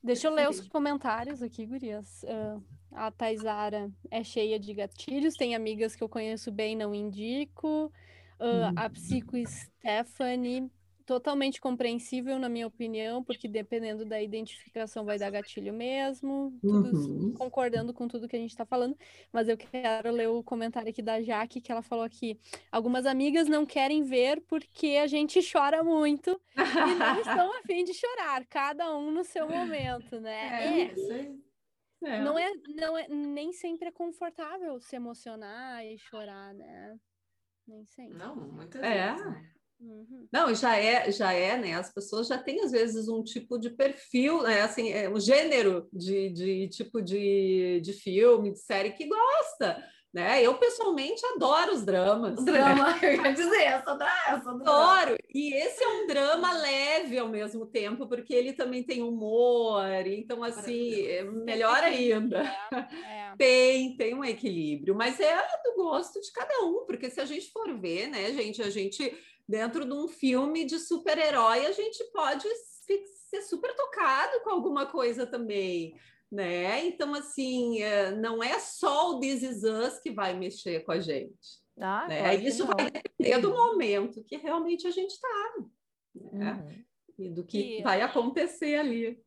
[0.03, 2.25] Deixa eu ler os comentários aqui, gurias.
[2.93, 7.93] Ah, a Taisara é cheia de gatilhos, tem amigas que eu conheço bem, não indico.
[8.39, 10.71] Ah, A Psico Stephanie,
[11.11, 16.57] totalmente compreensível, na minha opinião, porque dependendo da identificação vai dar gatilho mesmo.
[16.63, 17.35] Uhum.
[17.37, 18.97] concordando com tudo que a gente está falando,
[19.33, 22.39] mas eu quero ler o comentário aqui da Jaque, que ela falou aqui.
[22.71, 27.83] Algumas amigas não querem ver porque a gente chora muito e não estão a fim
[27.83, 30.65] de chorar, cada um no seu momento, né?
[30.65, 31.41] É, É, isso aí.
[32.05, 32.21] É.
[32.23, 36.97] não é, não é, nem sempre é confortável se emocionar e chorar, né?
[37.67, 38.17] Nem sempre.
[38.17, 39.13] Não, muitas É.
[39.13, 39.27] vezes.
[39.27, 39.51] né?
[39.81, 40.29] Uhum.
[40.31, 41.75] Não, já é, já é, né?
[41.75, 44.61] As pessoas já têm, às vezes, um tipo de perfil, né?
[44.61, 50.43] Assim, é um gênero de, de tipo de, de filme, de série que gosta, né?
[50.45, 52.39] Eu, pessoalmente, adoro os dramas.
[52.39, 55.01] O drama, eu ia dizer, essa da essa do drama.
[55.01, 55.17] Adoro!
[55.33, 60.43] E esse é um drama leve ao mesmo tempo, porque ele também tem humor, então,
[60.43, 62.43] assim, é melhor ainda.
[63.11, 63.37] É.
[63.37, 67.51] Tem, tem um equilíbrio, mas é do gosto de cada um, porque se a gente
[67.53, 69.17] for ver, né, gente, a gente,
[69.51, 74.87] dentro de um filme de super-herói, a gente pode se- ser super tocado com alguma
[74.87, 75.99] coisa também,
[76.31, 76.87] né?
[76.87, 81.01] Então, assim, é, não é só o This Is Us que vai mexer com a
[81.01, 82.21] gente, Ah, né?
[82.21, 85.55] claro Isso vai depender do momento que realmente a gente está,
[86.15, 86.53] né?
[86.53, 86.85] Uhum.
[87.19, 89.21] e do que vai acontecer ali.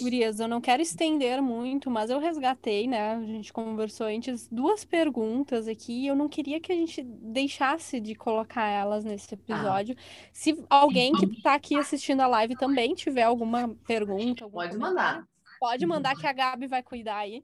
[0.00, 3.14] Gurias, eu não quero estender muito, mas eu resgatei, né?
[3.14, 8.00] A gente conversou antes duas perguntas aqui e eu não queria que a gente deixasse
[8.00, 9.94] de colocar elas nesse episódio.
[9.98, 10.30] Ah.
[10.32, 15.26] Se alguém que está aqui assistindo a live também tiver alguma pergunta, pode mandar.
[15.60, 17.42] Pode mandar que a Gabi vai cuidar aí.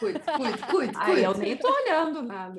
[0.00, 0.92] Cuide, cuide, cuide.
[0.98, 2.56] Ai, eu nem tô olhando nada.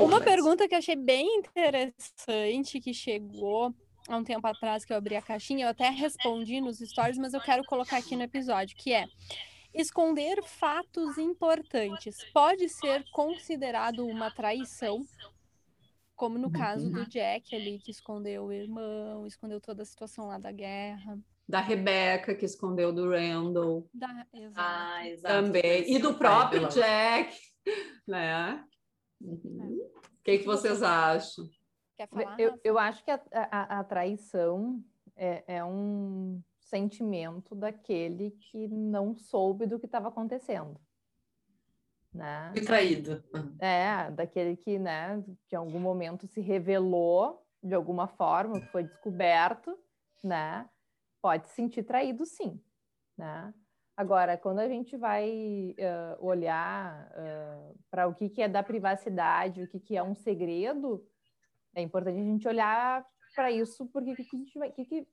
[0.00, 3.74] Uma pergunta que eu achei bem interessante que chegou
[4.08, 7.34] há um tempo atrás que eu abri a caixinha, eu até respondi nos stories, mas
[7.34, 9.06] eu quero colocar aqui no episódio, que é
[9.74, 15.04] esconder fatos importantes pode ser considerado uma traição,
[16.16, 17.08] como no caso do uhum.
[17.08, 21.18] Jack ali, que escondeu o irmão, escondeu toda a situação lá da guerra.
[21.48, 23.88] Da Rebeca, que escondeu do Randall.
[23.94, 24.26] Da...
[24.32, 24.54] Exato.
[24.56, 25.34] Ah, exato.
[25.34, 25.94] Também.
[25.94, 27.34] E do próprio Jack,
[28.06, 28.64] né?
[29.20, 29.78] Uhum.
[29.78, 31.46] O que, que vocês acham?
[31.98, 32.38] Quer falar?
[32.38, 34.80] Eu, eu acho que a, a, a traição
[35.16, 40.80] é, é, um sentimento daquele que não soube do que estava acontecendo.
[42.14, 42.52] Né?
[42.52, 43.24] Foi traído.
[43.58, 48.84] É, daquele que, né, que em algum momento se revelou de alguma forma, que foi
[48.84, 49.76] descoberto,
[50.22, 50.70] né?
[51.20, 52.62] Pode se sentir traído, sim,
[53.16, 53.52] né?
[53.96, 59.64] Agora, quando a gente vai uh, olhar uh, para o que, que é da privacidade,
[59.64, 61.04] o que, que é um segredo,
[61.78, 65.08] é importante a gente olhar para isso, porque que, que a gente vai, que, que,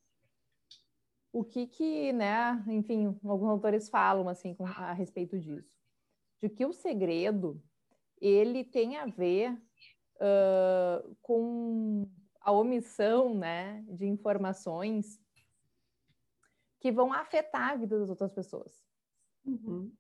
[1.31, 5.77] o que que, né, enfim, alguns autores falam assim com, a respeito disso,
[6.41, 7.61] de que o segredo
[8.19, 9.51] ele tem a ver
[10.15, 12.09] uh, com
[12.41, 15.19] a omissão, né, de informações
[16.79, 18.83] que vão afetar a vida das outras pessoas.
[19.45, 19.91] Uhum.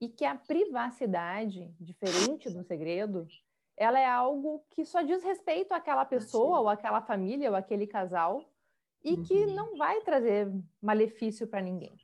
[0.00, 3.26] E que a privacidade, diferente do segredo,
[3.76, 8.50] ela é algo que só diz respeito àquela pessoa, ou àquela família, ou àquele casal,
[9.04, 9.22] e uhum.
[9.22, 11.96] que não vai trazer malefício para ninguém.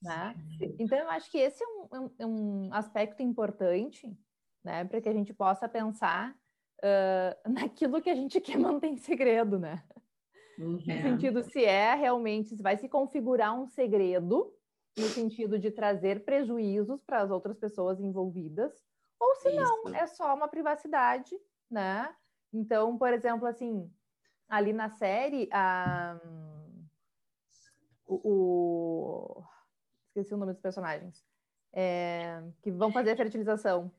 [0.00, 0.34] Né?
[0.78, 4.16] Então, eu acho que esse é um, é um aspecto importante
[4.64, 6.34] né, para que a gente possa pensar
[6.78, 9.82] uh, naquilo que a gente quer manter em segredo, né?
[10.58, 10.72] Uhum.
[10.72, 14.52] No sentido se é realmente, se vai se configurar um segredo,
[14.96, 18.72] no sentido de trazer prejuízos para as outras pessoas envolvidas,
[19.20, 21.36] ou se não, é só uma privacidade,
[21.70, 22.14] né?
[22.52, 23.90] Então, por exemplo, assim,
[24.48, 26.18] ali na série, a,
[28.06, 29.44] o, o,
[30.08, 31.24] esqueci o nome dos personagens,
[31.72, 33.92] é, que vão fazer a fertilização.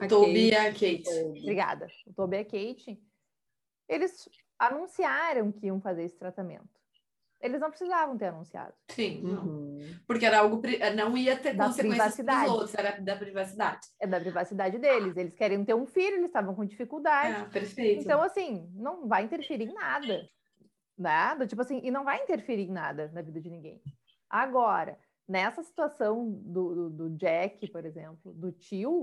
[0.00, 1.08] O Toby e a Kate.
[1.26, 1.86] Obrigada.
[2.06, 3.02] O Toby e a Kate,
[3.88, 6.81] eles anunciaram que iam fazer esse tratamento.
[7.42, 8.72] Eles não precisavam ter anunciado.
[8.88, 9.78] Sim, uhum.
[10.06, 10.62] porque era algo
[10.94, 13.80] não ia ter da consequências para os outros, era da privacidade.
[14.00, 15.16] É da privacidade deles.
[15.16, 17.42] Eles queriam ter um filho, eles estavam com dificuldade.
[17.42, 18.02] Ah, perfeito.
[18.02, 20.28] Então, assim, não vai interferir em nada.
[20.96, 23.82] Nada, tipo assim, e não vai interferir em nada na vida de ninguém.
[24.30, 24.96] Agora,
[25.28, 29.02] nessa situação do, do, do Jack, por exemplo, do tio,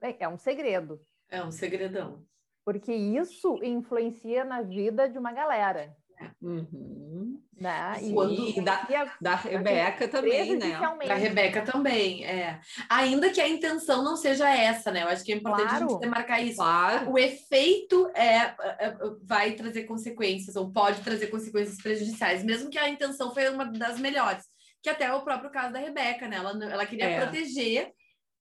[0.00, 1.00] é um segredo.
[1.28, 2.24] É um segredão.
[2.64, 5.94] Porque isso influencia na vida de uma galera.
[6.40, 7.40] Uhum.
[7.56, 7.98] Né?
[8.02, 8.86] E, e, da,
[9.20, 10.78] da Rebeca também, né?
[11.06, 12.60] Da Rebeca também, é.
[12.88, 15.02] Ainda que a intenção não seja essa, né?
[15.02, 15.84] Eu acho que é importante claro.
[15.84, 16.56] a gente demarcar isso.
[16.56, 17.10] Claro.
[17.10, 22.78] O efeito é, é, é, vai trazer consequências, ou pode trazer consequências prejudiciais, mesmo que
[22.78, 24.44] a intenção foi uma das melhores.
[24.82, 26.36] Que até é o próprio caso da Rebeca, né?
[26.36, 27.20] Ela, ela queria é.
[27.20, 27.92] proteger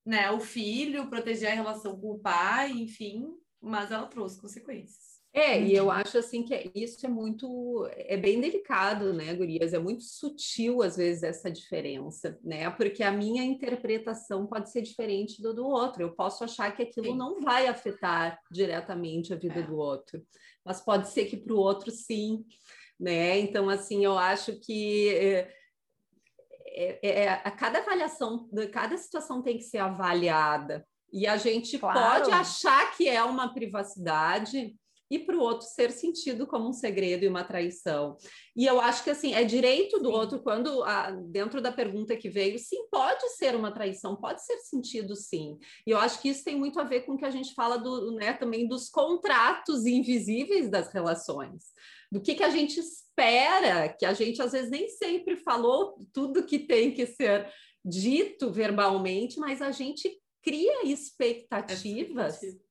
[0.05, 3.25] né, o filho, proteger a relação com o pai, enfim,
[3.61, 5.12] mas ela trouxe consequências.
[5.35, 9.73] É, e eu acho assim que é, isso é muito, é bem delicado, né, Gurias?
[9.73, 12.69] É muito sutil, às vezes, essa diferença, né?
[12.69, 16.03] Porque a minha interpretação pode ser diferente do do outro.
[16.03, 17.17] Eu posso achar que aquilo sim.
[17.17, 19.63] não vai afetar diretamente a vida é.
[19.63, 20.23] do outro,
[20.63, 22.45] mas pode ser que para o outro sim,
[22.99, 23.39] né?
[23.39, 25.09] Então, assim, eu acho que.
[25.15, 25.53] É,
[26.75, 30.85] é, é, a cada avaliação, cada situação tem que ser avaliada.
[31.11, 31.99] E a gente claro.
[31.99, 34.75] pode achar que é uma privacidade,
[35.13, 38.17] e para o outro ser sentido como um segredo e uma traição.
[38.55, 40.15] E eu acho que assim é direito do sim.
[40.15, 44.57] outro quando a, dentro da pergunta que veio, sim, pode ser uma traição, pode ser
[44.61, 45.59] sentido sim.
[45.85, 47.77] E eu acho que isso tem muito a ver com o que a gente fala
[47.77, 51.65] do, né, também dos contratos invisíveis das relações.
[52.11, 56.43] Do que, que a gente espera, que a gente às vezes nem sempre falou tudo
[56.43, 57.53] que tem que ser
[57.85, 60.09] dito verbalmente, mas a gente
[60.41, 62.63] cria expectativas é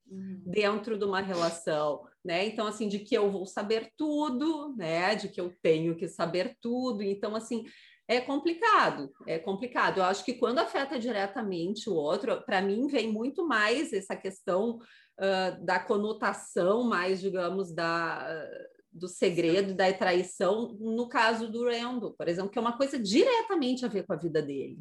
[0.45, 2.47] dentro de uma relação né?
[2.47, 5.15] Então, assim, de que eu vou saber tudo, né?
[5.15, 7.03] De que eu tenho que saber tudo.
[7.03, 7.65] Então, assim,
[8.09, 9.99] é complicado, é complicado.
[9.99, 14.79] Eu acho que quando afeta diretamente o outro, para mim vem muito mais essa questão
[15.19, 18.49] uh, da conotação, mais, digamos, da,
[18.93, 23.85] do segredo, da traição, no caso do Randall, por exemplo, que é uma coisa diretamente
[23.85, 24.79] a ver com a vida dele,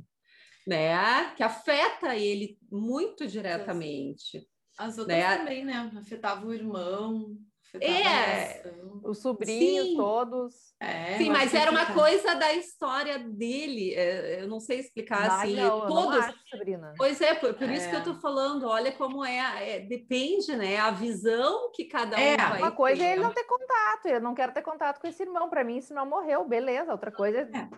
[0.68, 1.34] né?
[1.36, 4.46] Que afeta ele muito diretamente.
[4.82, 5.38] As outras né?
[5.38, 5.92] também, né?
[5.98, 7.38] Afetava o irmão,
[7.80, 8.70] é,
[9.04, 9.96] os sobrinhos Sim.
[9.96, 10.56] todos.
[10.80, 13.94] É, Sim, mas era uma coisa da história dele.
[13.94, 15.56] É, eu não sei explicar não, assim.
[15.56, 16.18] Não, todos.
[16.18, 16.94] Acho, Sabrina.
[16.98, 17.74] Pois é, por, por é.
[17.74, 18.68] isso que eu estou falando.
[18.68, 20.78] Olha como é, é, depende, né?
[20.80, 22.62] A visão que cada um é, vai.
[22.62, 23.08] Uma coisa ter.
[23.08, 24.06] é ele não ter contato.
[24.08, 25.50] Eu não quero ter contato com esse irmão.
[25.50, 26.92] Para mim, esse irmão morreu, beleza.
[26.92, 27.70] Outra coisa é, é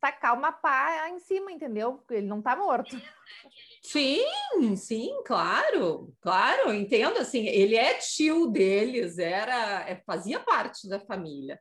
[0.00, 2.02] tacar uma pá em cima, entendeu?
[2.10, 3.00] Ele não está morto.
[3.82, 4.24] Sim,
[4.76, 11.58] sim, claro, claro, entendo assim, ele é tio deles, era, é, fazia parte da família,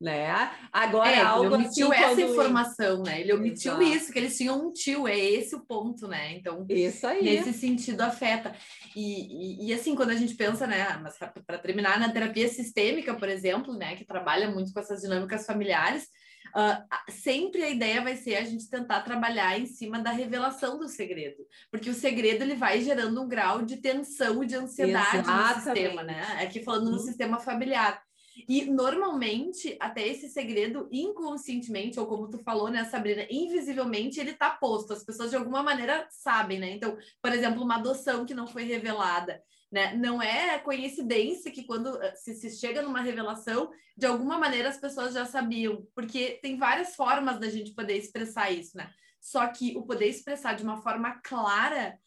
[0.00, 0.30] né?
[0.70, 3.20] Agora é, algo ele omitiu assim, essa informação, né?
[3.20, 3.96] Ele omitiu Exato.
[3.96, 6.34] isso, que eles tinham um tio, é esse o ponto, né?
[6.34, 7.22] Então, isso aí.
[7.22, 8.54] nesse sentido afeta.
[8.94, 13.14] E, e, e assim, quando a gente pensa, né, mas para terminar na terapia sistêmica,
[13.14, 16.06] por exemplo, né, que trabalha muito com essas dinâmicas familiares,
[16.48, 20.88] Uh, sempre a ideia vai ser a gente tentar trabalhar em cima da revelação do
[20.88, 25.56] segredo, porque o segredo ele vai gerando um grau de tensão e de ansiedade Exatamente.
[25.56, 26.22] no sistema, né?
[26.40, 26.98] Aqui falando no uhum.
[26.98, 28.02] sistema familiar.
[28.48, 34.50] E normalmente, até esse segredo, inconscientemente, ou como tu falou, né, Sabrina, invisivelmente, ele tá
[34.50, 34.92] posto.
[34.92, 36.70] As pessoas de alguma maneira sabem, né?
[36.72, 39.40] Então, por exemplo, uma adoção que não foi revelada.
[39.70, 39.94] Né?
[39.96, 44.78] Não é coincidência que quando eh, se, se, chega numa revelação, de alguma maneira as
[44.78, 48.90] pessoas já sabiam, porque tem várias formas da gente poder expressar isso, né?
[49.20, 51.98] Só que o poder expressar de uma forma clara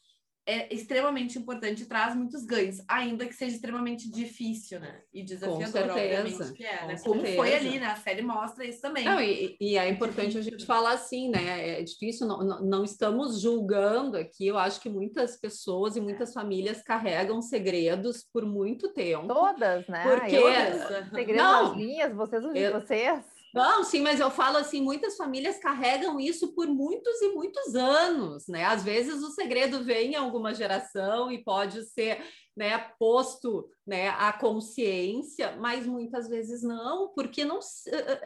[0.48, 5.02] é extremamente importante e traz muitos ganhos, ainda que seja extremamente difícil, né?
[5.14, 6.96] E desafiador, obviamente, que é, né?
[7.04, 7.88] Como foi ali, né?
[7.88, 9.04] A série mostra isso também.
[9.04, 11.80] Não, e, e, é importante a gente falar assim, né?
[11.80, 14.48] É difícil, não, não, estamos julgando aqui.
[14.48, 19.28] Eu acho que muitas pessoas e muitas famílias carregam segredos por muito tempo.
[19.28, 20.04] Todas, né?
[20.04, 20.38] Porque...
[20.38, 22.80] Eu, segredos não, minhas, vocês, eu...
[22.80, 23.37] vocês.
[23.58, 28.48] Não, sim, mas eu falo assim, muitas famílias carregam isso por muitos e muitos anos,
[28.48, 28.64] né?
[28.66, 32.24] Às vezes o segredo vem em alguma geração e pode ser,
[32.56, 37.60] né, posto, né, à consciência, mas muitas vezes não, porque não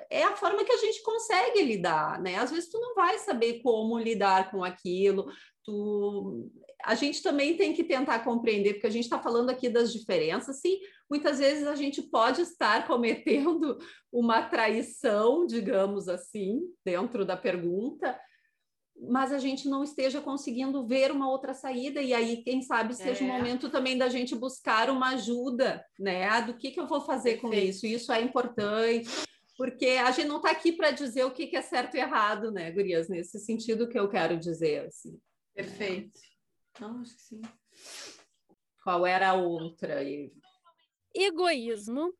[0.09, 2.35] é a forma que a gente consegue lidar, né?
[2.35, 5.31] Às vezes tu não vai saber como lidar com aquilo,
[5.63, 6.51] tu
[6.83, 10.59] a gente também tem que tentar compreender, porque a gente está falando aqui das diferenças,
[10.59, 10.79] sim,
[11.11, 13.77] muitas vezes a gente pode estar cometendo
[14.09, 18.17] uma traição, digamos assim, dentro da pergunta,
[19.09, 23.25] mas a gente não esteja conseguindo ver uma outra saída, e aí, quem sabe, seja
[23.25, 23.29] o é.
[23.29, 26.29] um momento também da gente buscar uma ajuda, né?
[26.29, 27.41] Ah, do que, que eu vou fazer Perfeito.
[27.41, 27.85] com isso?
[27.85, 29.09] Isso é importante,
[29.57, 32.51] porque a gente não está aqui para dizer o que, que é certo e errado,
[32.51, 33.09] né, Gurias?
[33.09, 35.19] Nesse sentido que eu quero dizer, assim.
[35.53, 36.21] Perfeito.
[36.79, 37.41] Não, acho que sim.
[38.81, 40.01] Qual era a outra?
[41.13, 42.13] Egoísmo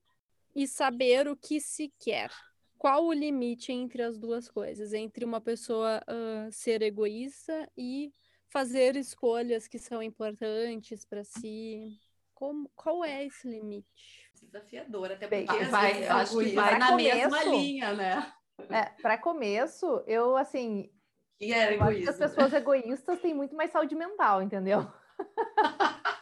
[0.56, 2.32] e saber o que se quer.
[2.78, 4.94] Qual o limite entre as duas coisas?
[4.94, 8.12] Entre uma pessoa uh, ser egoísta e
[8.50, 11.98] fazer escolhas que são importantes para si?
[12.34, 14.32] Como, qual é esse limite?
[14.42, 18.34] Desafiador, até porque Bem, vai, acho que vai na começo, mesma linha, né?
[18.70, 20.92] É, para começo, eu assim,
[21.42, 24.88] e era eu acho que as pessoas egoístas têm muito mais saúde mental, entendeu?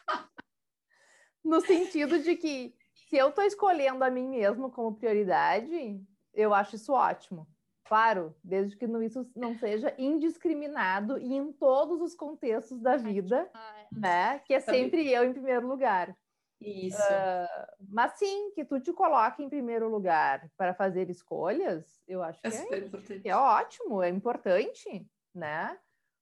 [1.44, 6.02] no sentido de que se eu estou escolhendo a mim mesmo como prioridade,
[6.34, 7.48] eu acho isso ótimo.
[7.86, 13.50] Claro, desde que isso não seja indiscriminado e em todos os contextos da vida,
[13.92, 14.40] né?
[14.46, 16.16] Que é sempre eu em primeiro lugar.
[16.62, 17.02] Isso.
[17.02, 22.40] Uh, mas sim, que tu te coloque em primeiro lugar para fazer escolhas, eu acho
[22.44, 25.76] é que, é, que é ótimo, é importante, né?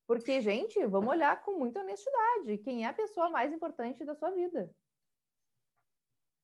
[0.08, 2.60] Porque, gente, vamos olhar com muita honestidade.
[2.60, 4.74] Quem é a pessoa mais importante da sua vida?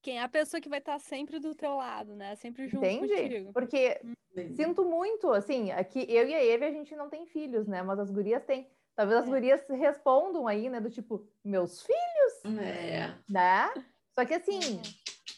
[0.03, 2.35] Quem é a pessoa que vai estar sempre do teu lado, né?
[2.35, 3.07] Sempre junto Entende?
[3.07, 3.53] contigo.
[3.53, 4.01] Porque
[4.31, 4.55] Entendi.
[4.57, 7.81] sinto muito, assim, aqui eu e a Eve a gente não tem filhos, né?
[7.81, 8.69] Mas as gurias têm.
[8.95, 9.29] Talvez as é.
[9.29, 10.81] gurias respondam aí, né?
[10.81, 12.59] Do tipo, meus filhos?
[12.61, 13.17] É.
[13.29, 13.73] Né?
[14.13, 14.81] Só que assim,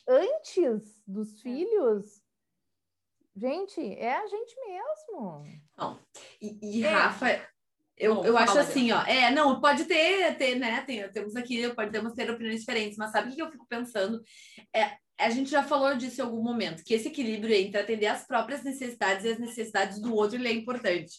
[0.08, 1.42] antes dos é.
[1.44, 2.24] filhos,
[3.36, 5.46] gente, é a gente mesmo.
[5.78, 6.00] Não.
[6.42, 6.90] E, e é.
[6.90, 7.28] Rafa,
[7.98, 9.02] eu, Bom, eu acho assim, ó.
[9.04, 10.82] É, não, pode ter, ter né?
[10.82, 14.22] Tem, temos aqui, podemos ter opiniões diferentes, mas sabe o que eu fico pensando?
[14.76, 18.28] É, a gente já falou disso em algum momento, que esse equilíbrio entre atender as
[18.28, 21.14] próprias necessidades e as necessidades do outro ele é importante.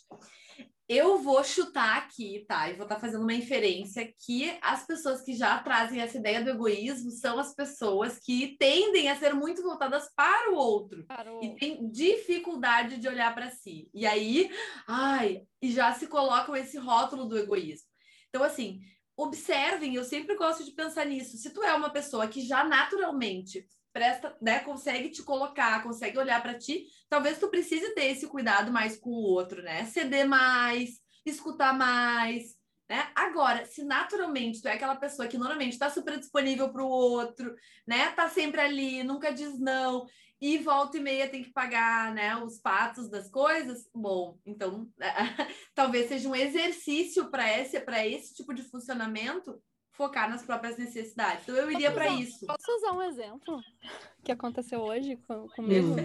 [0.89, 2.69] Eu vou chutar aqui, tá?
[2.69, 6.45] E vou estar tá fazendo uma inferência que as pessoas que já trazem essa ideia
[6.45, 11.35] do egoísmo são as pessoas que tendem a ser muito voltadas para o outro para
[11.35, 11.43] o...
[11.43, 13.91] e têm dificuldade de olhar para si.
[13.93, 14.49] E aí,
[14.87, 17.89] ai, e já se colocam esse rótulo do egoísmo.
[18.29, 18.81] Então, assim,
[19.17, 21.37] observem, eu sempre gosto de pensar nisso.
[21.37, 23.67] Se tu é uma pessoa que já naturalmente
[23.97, 28.71] presta, né, consegue te colocar, consegue olhar para ti, talvez tu precise ter esse cuidado
[28.71, 29.87] mais com o outro, né?
[29.87, 32.55] Ceder mais, escutar mais,
[32.91, 33.11] né?
[33.15, 37.55] Agora, se naturalmente tu é aquela pessoa que normalmente está super disponível para o outro,
[37.87, 38.11] né?
[38.11, 40.07] Tá sempre ali, nunca diz não,
[40.43, 44.87] e volta e meia tem que pagar, né, os patos das coisas, bom, então
[45.75, 49.59] talvez seja um exercício para esse, para esse tipo de funcionamento
[49.97, 51.43] focar nas próprias necessidades.
[51.43, 52.47] Então eu iria para isso.
[52.47, 53.61] Posso usar um exemplo
[54.23, 55.97] que aconteceu hoje com, comigo,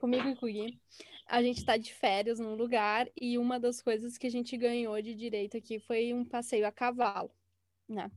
[0.00, 0.80] comigo e com o Gui?
[1.28, 5.00] A gente está de férias num lugar e uma das coisas que a gente ganhou
[5.00, 7.30] de direito aqui foi um passeio a cavalo,
[7.88, 8.10] né?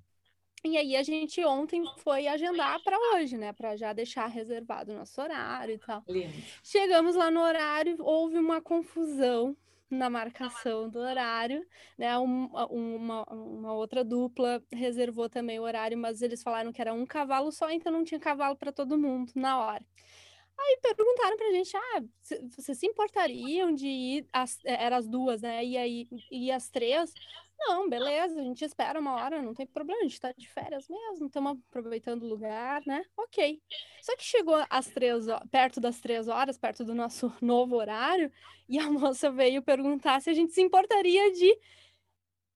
[0.63, 3.53] E aí a gente ontem foi agendar para hoje, né?
[3.53, 6.03] Para já deixar reservado o nosso horário e tal.
[6.09, 6.33] Lindo.
[6.63, 9.55] Chegamos lá no horário, houve uma confusão
[9.95, 11.65] na marcação do horário,
[11.97, 12.17] né?
[12.19, 17.05] Um, uma, uma outra dupla reservou também o horário, mas eles falaram que era um
[17.05, 19.85] cavalo só, então não tinha cavalo para todo mundo na hora.
[20.57, 22.01] Aí perguntaram pra gente, ah,
[22.49, 25.63] vocês se importariam de ir, as, eram as duas, né?
[25.65, 27.11] E aí, e as três?
[27.57, 30.87] Não, beleza, a gente espera uma hora, não tem problema, a gente tá de férias
[30.87, 33.03] mesmo, estamos aproveitando o lugar, né?
[33.17, 33.61] Ok.
[34.01, 38.31] Só que chegou às três, perto das três horas, perto do nosso novo horário,
[38.67, 41.59] e a moça veio perguntar se a gente se importaria de,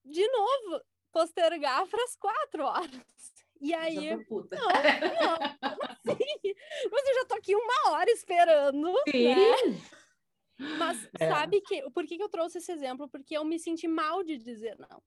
[0.06, 0.82] de novo,
[1.12, 3.30] postergar para as quatro horas.
[3.62, 4.70] E aí, não, não,
[5.90, 6.24] assim?
[6.92, 9.36] Mas eu já tô aqui uma hora esperando, Sim.
[9.36, 9.82] né?
[10.78, 11.30] Mas é.
[11.30, 13.08] sabe que por que, que eu trouxe esse exemplo?
[13.08, 15.02] Porque eu me senti mal de dizer não.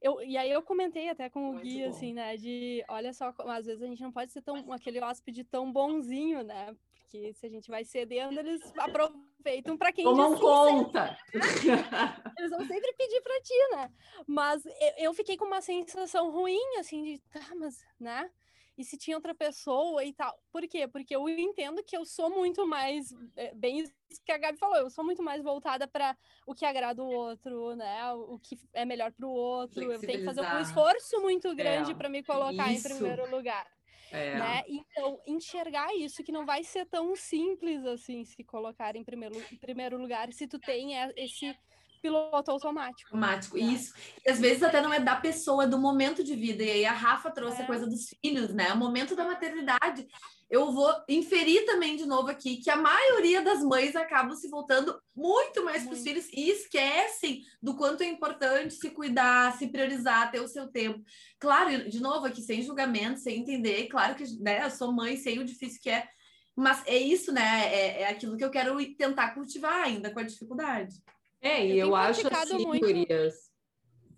[0.00, 2.36] Eu, e aí eu comentei até com o Gui, assim, né?
[2.36, 6.42] De olha só, às vezes a gente não pode ser tão aquele hóspede tão bonzinho,
[6.42, 6.76] né?
[6.92, 11.16] Porque se a gente vai cedendo, eles aproveitam para quem Tomam conta.
[12.38, 13.92] Eles vão sempre pedir para ti, né?
[14.26, 18.28] Mas eu, eu fiquei com uma sensação ruim, assim, de tá, mas, né?
[18.76, 20.36] E se tinha outra pessoa e tal.
[20.50, 20.86] Por quê?
[20.86, 23.92] Porque eu entendo que eu sou muito mais, é, bem isso
[24.24, 26.16] que a Gabi falou, eu sou muito mais voltada para
[26.46, 28.12] o que agrada o outro, né?
[28.12, 29.90] O que é melhor para o outro.
[29.90, 32.86] Eu tenho que fazer um esforço muito grande é, para me colocar isso.
[32.86, 33.66] em primeiro lugar.
[34.10, 34.38] É.
[34.38, 34.64] Né?
[34.68, 39.56] Então, enxergar isso que não vai ser tão simples assim se colocar em primeiro, em
[39.56, 41.56] primeiro lugar se tu tem esse
[42.04, 43.08] piloto automático.
[43.08, 43.94] Automático, isso.
[44.26, 46.62] E às vezes até não é da pessoa, é do momento de vida.
[46.62, 47.64] E aí a Rafa trouxe é.
[47.64, 48.70] a coisa dos filhos, né?
[48.74, 50.06] O momento da maternidade.
[50.50, 55.00] Eu vou inferir também de novo aqui que a maioria das mães acabam se voltando
[55.16, 60.30] muito mais para os filhos e esquecem do quanto é importante se cuidar, se priorizar,
[60.30, 61.02] ter o seu tempo.
[61.40, 65.38] Claro, de novo aqui, sem julgamento, sem entender, claro que né, eu sou mãe, sei
[65.38, 66.06] o difícil que é,
[66.54, 67.66] mas é isso, né?
[67.74, 71.02] É, é aquilo que eu quero tentar cultivar ainda com a dificuldade.
[71.44, 72.86] É, e eu, eu acho assim, muito...
[72.86, 73.52] Gurias.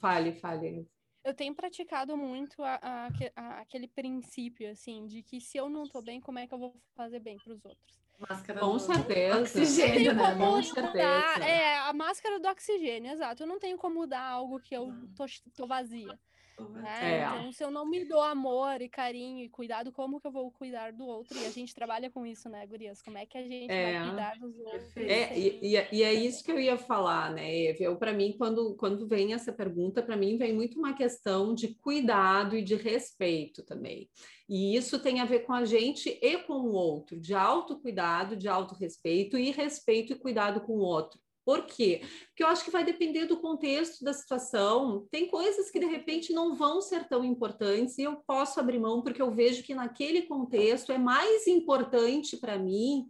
[0.00, 0.88] Fale, fale.
[1.24, 5.82] Eu tenho praticado muito a, a, a, aquele princípio, assim, de que se eu não
[5.82, 8.05] tô bem, como é que eu vou fazer bem para os outros?
[8.18, 9.40] Máscara Com do certeza.
[9.40, 10.34] Oxigênio, né?
[10.34, 11.44] Com certeza.
[11.44, 13.42] É, a máscara do oxigênio, exato.
[13.42, 16.18] Eu não tenho como mudar algo que eu tô, tô vazia.
[16.58, 17.20] Né?
[17.20, 17.26] É.
[17.26, 20.50] Então, se eu não me dou amor e carinho e cuidado, como que eu vou
[20.50, 21.36] cuidar do outro?
[21.38, 23.02] E a gente trabalha com isso, né, Gurias?
[23.02, 23.98] Como é que a gente é.
[23.98, 24.96] vai cuidar dos outros?
[24.96, 27.84] É, e, e, e, é isso que eu ia falar, né, Eve?
[27.84, 31.74] Eu, para mim, quando, quando vem essa pergunta, para mim vem muito uma questão de
[31.74, 34.08] cuidado e de respeito também.
[34.48, 38.48] E isso tem a ver com a gente e com o outro, de autocuidado, de
[38.48, 41.20] autorrespeito e respeito e cuidado com o outro.
[41.44, 42.02] Por quê?
[42.28, 45.06] Porque eu acho que vai depender do contexto da situação.
[45.12, 49.00] Tem coisas que de repente não vão ser tão importantes e eu posso abrir mão
[49.00, 53.08] porque eu vejo que naquele contexto é mais importante para mim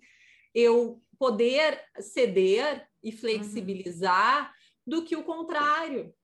[0.54, 3.16] eu poder ceder e uhum.
[3.16, 4.98] flexibilizar uhum.
[4.98, 6.14] do que o contrário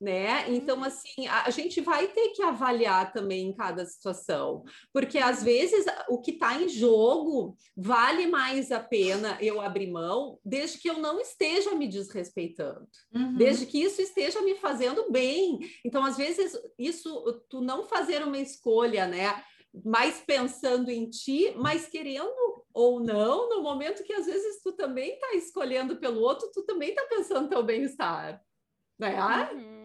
[0.00, 0.48] né?
[0.48, 5.84] Então, assim, a, gente vai ter que avaliar também em cada situação, porque às vezes
[6.08, 10.98] o que está em jogo vale mais a pena eu abrir mão, desde que eu
[10.98, 13.36] não esteja me desrespeitando, uhum.
[13.36, 15.58] desde que isso esteja me fazendo bem.
[15.84, 19.42] Então, às vezes, isso, tu não fazer uma escolha, né?
[19.84, 22.32] mais pensando em ti, mas querendo
[22.72, 26.90] ou não, no momento que às vezes tu também está escolhendo pelo outro, tu também
[26.90, 28.42] está pensando teu bem-estar,
[28.98, 29.50] né?
[29.52, 29.77] Uhum.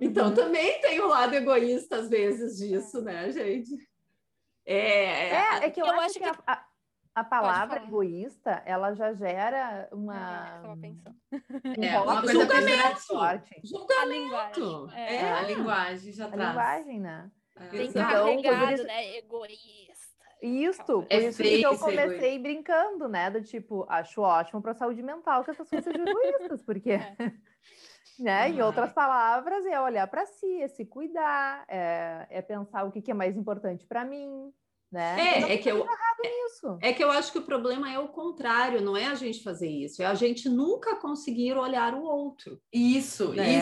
[0.00, 0.34] Então, uhum.
[0.34, 3.70] também tem o um lado egoísta, às vezes, disso, né, gente?
[4.64, 6.64] É, é, é que eu, eu acho, acho que, que a,
[7.14, 10.62] a, palavra egoísta, ela já gera uma...
[10.62, 11.16] É, pensando.
[11.82, 13.00] É, uma coisa julgamento.
[13.06, 13.60] Forte.
[13.64, 13.96] Julgamento.
[13.98, 14.94] A linguagem.
[14.94, 15.16] É.
[15.16, 15.32] é.
[15.32, 16.48] a linguagem já a traz.
[16.48, 17.30] A linguagem, né?
[17.56, 17.68] É.
[17.68, 18.84] Tem então, carregado, isso...
[18.84, 19.16] né?
[19.16, 20.08] Egoísta.
[20.40, 23.28] Isso, por é isso que eu comecei brincando, né?
[23.28, 27.16] Do tipo, acho ótimo para a saúde mental que essas coisas sejam egoístas, porque é.
[28.18, 28.50] Né?
[28.50, 33.00] Em outras palavras, é olhar para si, é se cuidar, é, é pensar o que,
[33.00, 34.52] que é mais importante para mim,
[34.90, 35.16] né?
[35.20, 35.86] É, é que eu,
[36.46, 36.78] Isso.
[36.82, 39.68] é que eu acho que o problema é o contrário, não é a gente fazer
[39.68, 42.60] isso, é a gente nunca conseguir olhar o outro.
[42.72, 43.58] Isso, Né?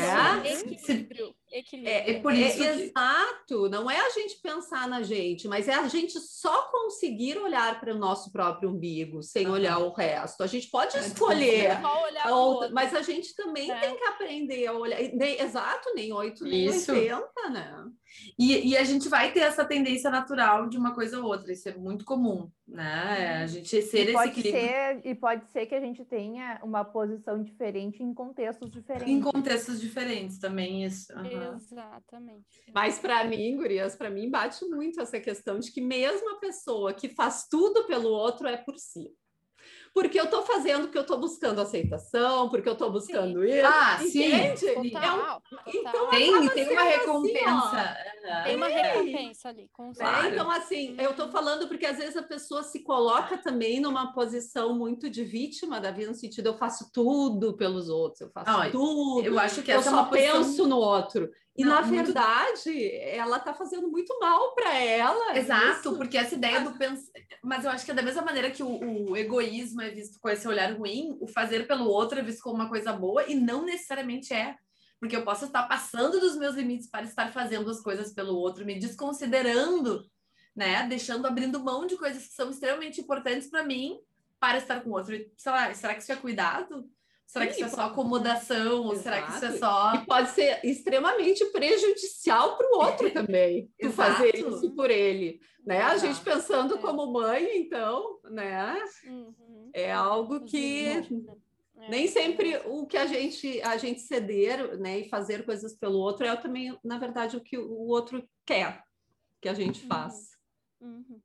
[0.47, 0.69] isso.
[0.69, 1.35] Se- Equilíbrio.
[1.53, 1.93] Equilíbrio.
[1.95, 5.69] É, É por isso é que- exato, não é a gente pensar na gente, mas
[5.69, 9.55] é a gente só conseguir olhar para o nosso próprio umbigo sem Aham.
[9.55, 10.43] olhar o resto.
[10.43, 11.71] A gente pode É, escolher,
[12.05, 13.79] olhar a outra, mas a gente também né?
[13.81, 14.99] tem que aprender a olhar.
[15.15, 16.93] nem- exato, nem 8, nem Isso.
[16.93, 17.85] 80, né?
[18.39, 21.69] E, e a gente vai ter essa tendência natural de uma coisa ou outra, isso
[21.69, 23.41] é muito comum, né?
[23.43, 26.61] A gente ser E esse pode, equilíbrio ser, e pode ser que a gente tenha
[26.63, 29.13] uma posição diferente em contextos diferentes.
[29.13, 31.13] em contextos diferentes também, isso.
[31.13, 31.29] aham.
[31.57, 32.65] Exatamente.
[32.75, 36.93] Mas para mim, gurias, para mim bate muito essa questão de que mesmo a pessoa
[36.93, 39.15] que faz tudo pelo outro é por si.
[39.97, 43.67] Porque eu estou fazendo, porque eu estou buscando aceitação, porque eu estou buscando isso.
[43.67, 44.27] Ah, sim.
[44.27, 44.67] entende?
[44.69, 46.11] É um- Total, então, total.
[46.11, 47.47] Tem, tem uma assim, recompensa.
[47.47, 48.45] aham.
[48.45, 48.83] Tem uma É.
[48.93, 49.93] recompensa ali, com Né?
[49.97, 50.29] Claro.
[50.29, 54.77] Então, assim, eu estou falando porque às vezes a pessoa se coloca também numa posição
[54.77, 58.71] muito de vítima da vida, no sentido eu faço tudo pelos outros, eu faço Ai,
[58.71, 60.43] tudo, Eu acho que eu é só uma posição...
[60.43, 61.31] penso no outro.
[61.59, 65.37] E Não, na muito- verdade, ela está fazendo muito mal para ela.
[65.39, 65.97] Exato, isso.
[65.97, 67.11] porque essa ideia do pensar.
[67.43, 70.29] Mas eu acho que é da mesma maneira que o, o egoísmo é visto com
[70.29, 73.65] esse olhar ruim, o fazer pelo outro é visto como uma coisa boa e não
[73.65, 74.55] necessariamente é.
[75.01, 78.65] Porque eu posso estar passando dos meus limites para estar fazendo as coisas pelo outro,
[78.65, 80.05] me desconsiderando,
[80.55, 80.87] né?
[80.89, 83.99] Deixando, abrindo mão de coisas que são extremamente importantes para mim
[84.39, 85.15] para estar com o outro.
[85.37, 86.89] Sei lá, será que isso é cuidado?
[87.27, 88.83] Será que Sim, isso é só pode- acomodação?
[88.85, 89.95] Ou será que isso é só.
[89.97, 95.41] E pode ser extremamente prejudicial para o outro também, tu fazer isso por ele.
[95.65, 95.83] Né?
[95.83, 96.79] A gente pensando É.
[96.79, 98.79] como mãe, então, né?
[99.05, 99.71] Uhum.
[99.75, 101.03] É algo que É.
[101.91, 106.25] nem sempre o que a gente a gente ceder, né, e fazer coisas pelo outro
[106.25, 108.85] é também, na verdade, o que o outro quer
[109.43, 109.89] que a gente Uhum.
[109.89, 110.37] faça.
[110.81, 111.21] Uhum.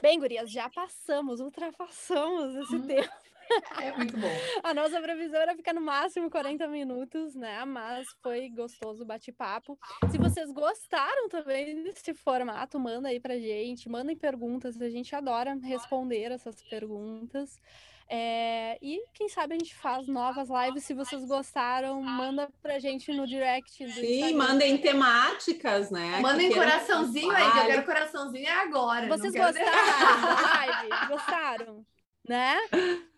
[0.00, 2.86] Bem, gurias, já passamos, ultrapassamos esse Hum.
[2.86, 3.12] tempo.
[3.82, 4.30] É muito bom.
[4.62, 7.64] A nossa previsão era ficar no máximo 40 minutos, né?
[7.64, 9.78] Mas foi gostoso o bate-papo.
[10.10, 15.54] Se vocês gostaram também desse formato, manda aí pra gente, mandem perguntas, a gente adora
[15.62, 17.60] responder essas perguntas.
[18.08, 20.84] É, e quem sabe a gente faz novas lives.
[20.84, 23.84] Se vocês gostaram, manda pra gente no direct.
[23.84, 24.36] Do Sim, Instagram.
[24.38, 26.20] mandem temáticas, né?
[26.20, 29.08] Mandem que coraçãozinho aí, que eu quero coraçãozinho é agora.
[29.08, 31.08] Vocês gostaram da live?
[31.08, 31.86] Gostaram?
[32.28, 32.58] Né?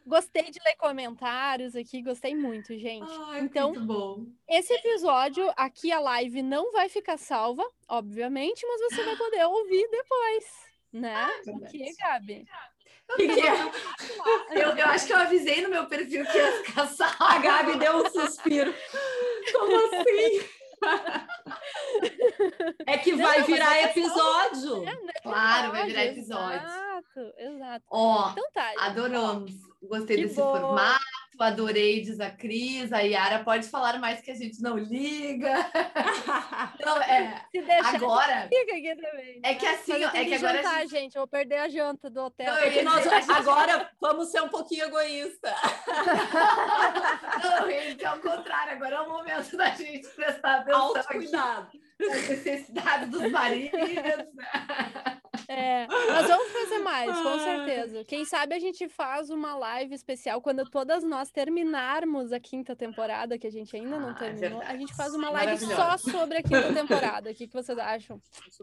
[0.07, 3.13] Gostei de ler comentários aqui, gostei muito, gente.
[3.27, 4.25] Ai, Então, muito bom.
[4.49, 9.87] Esse episódio, aqui a live não vai ficar salva, obviamente, mas você vai poder ouvir
[9.91, 10.45] depois,
[10.93, 11.29] né?
[11.63, 12.47] Aqui, Gabi.
[13.17, 14.63] Que que é?
[14.63, 17.43] Eu, eu acho que eu avisei no meu perfil que ia ficar A salvo.
[17.43, 18.75] Gabi deu um suspiro.
[19.53, 20.49] Como assim?
[22.87, 24.85] É que vai virar episódio.
[25.23, 26.88] Claro, vai virar episódio.
[27.39, 27.85] Exato.
[27.91, 28.73] Ó, Então tá.
[28.79, 29.53] adoramos.
[29.81, 30.51] Gostei Que desse bom.
[30.59, 30.99] formato,
[31.39, 32.93] adorei, diz a Cris.
[32.93, 35.49] A Yara pode falar mais que a gente não liga.
[36.85, 38.49] Não, é, Se deixar, agora.
[38.53, 39.41] fica aqui também.
[39.45, 39.71] É que né?
[39.71, 41.15] assim, ó, é que que agora a jantar, gente- gente.
[41.17, 42.53] Eu vou perder a janta do hotel.
[42.53, 45.55] Não, nós, A gente- agora vamos ser um pouquinho egoísta.
[47.45, 48.73] Não, gente, é o contrário.
[48.73, 51.69] Agora é o momento da gente prestar atenção aqui Autocuidado.
[52.01, 54.27] nas necessidades dos maridos.
[55.51, 58.05] É, nós vamos fazer mais, com certeza.
[58.05, 63.39] Quem sabe a gente faz uma live especial quando todas nós terminarmos a quinta temporada,
[63.39, 64.61] que a gente ainda não Ah, é terminou.
[64.61, 67.31] a gente faz uma live só sobre a quinta temporada.
[67.31, 68.21] O que, que vocês acham?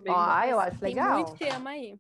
[0.10, 1.14] Ah, eu acho Tem legal.
[1.16, 1.98] muito tema aí.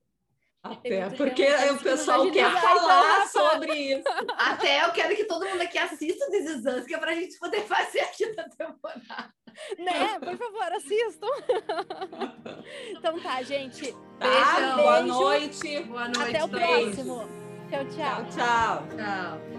[0.61, 4.03] Até porque o que pessoal quer falar sobre isso.
[4.37, 7.13] Até eu quero que todo mundo aqui assista o This Is Us, que é pra
[7.13, 9.33] gente poder fazer aqui na temporada.
[9.77, 10.19] Né?
[10.19, 11.27] Por favor, assistam.
[12.91, 13.91] então tá, gente.
[14.19, 14.27] Tá?
[14.27, 14.75] Beijão.
[14.77, 15.07] Boa Beijo.
[15.19, 15.83] noite.
[15.83, 16.35] Boa noite.
[16.35, 16.67] Até o beijo.
[16.67, 17.29] próximo.
[17.69, 18.25] Tchau, tchau.
[18.25, 18.87] Tchau, tchau.
[18.97, 19.54] Tchau.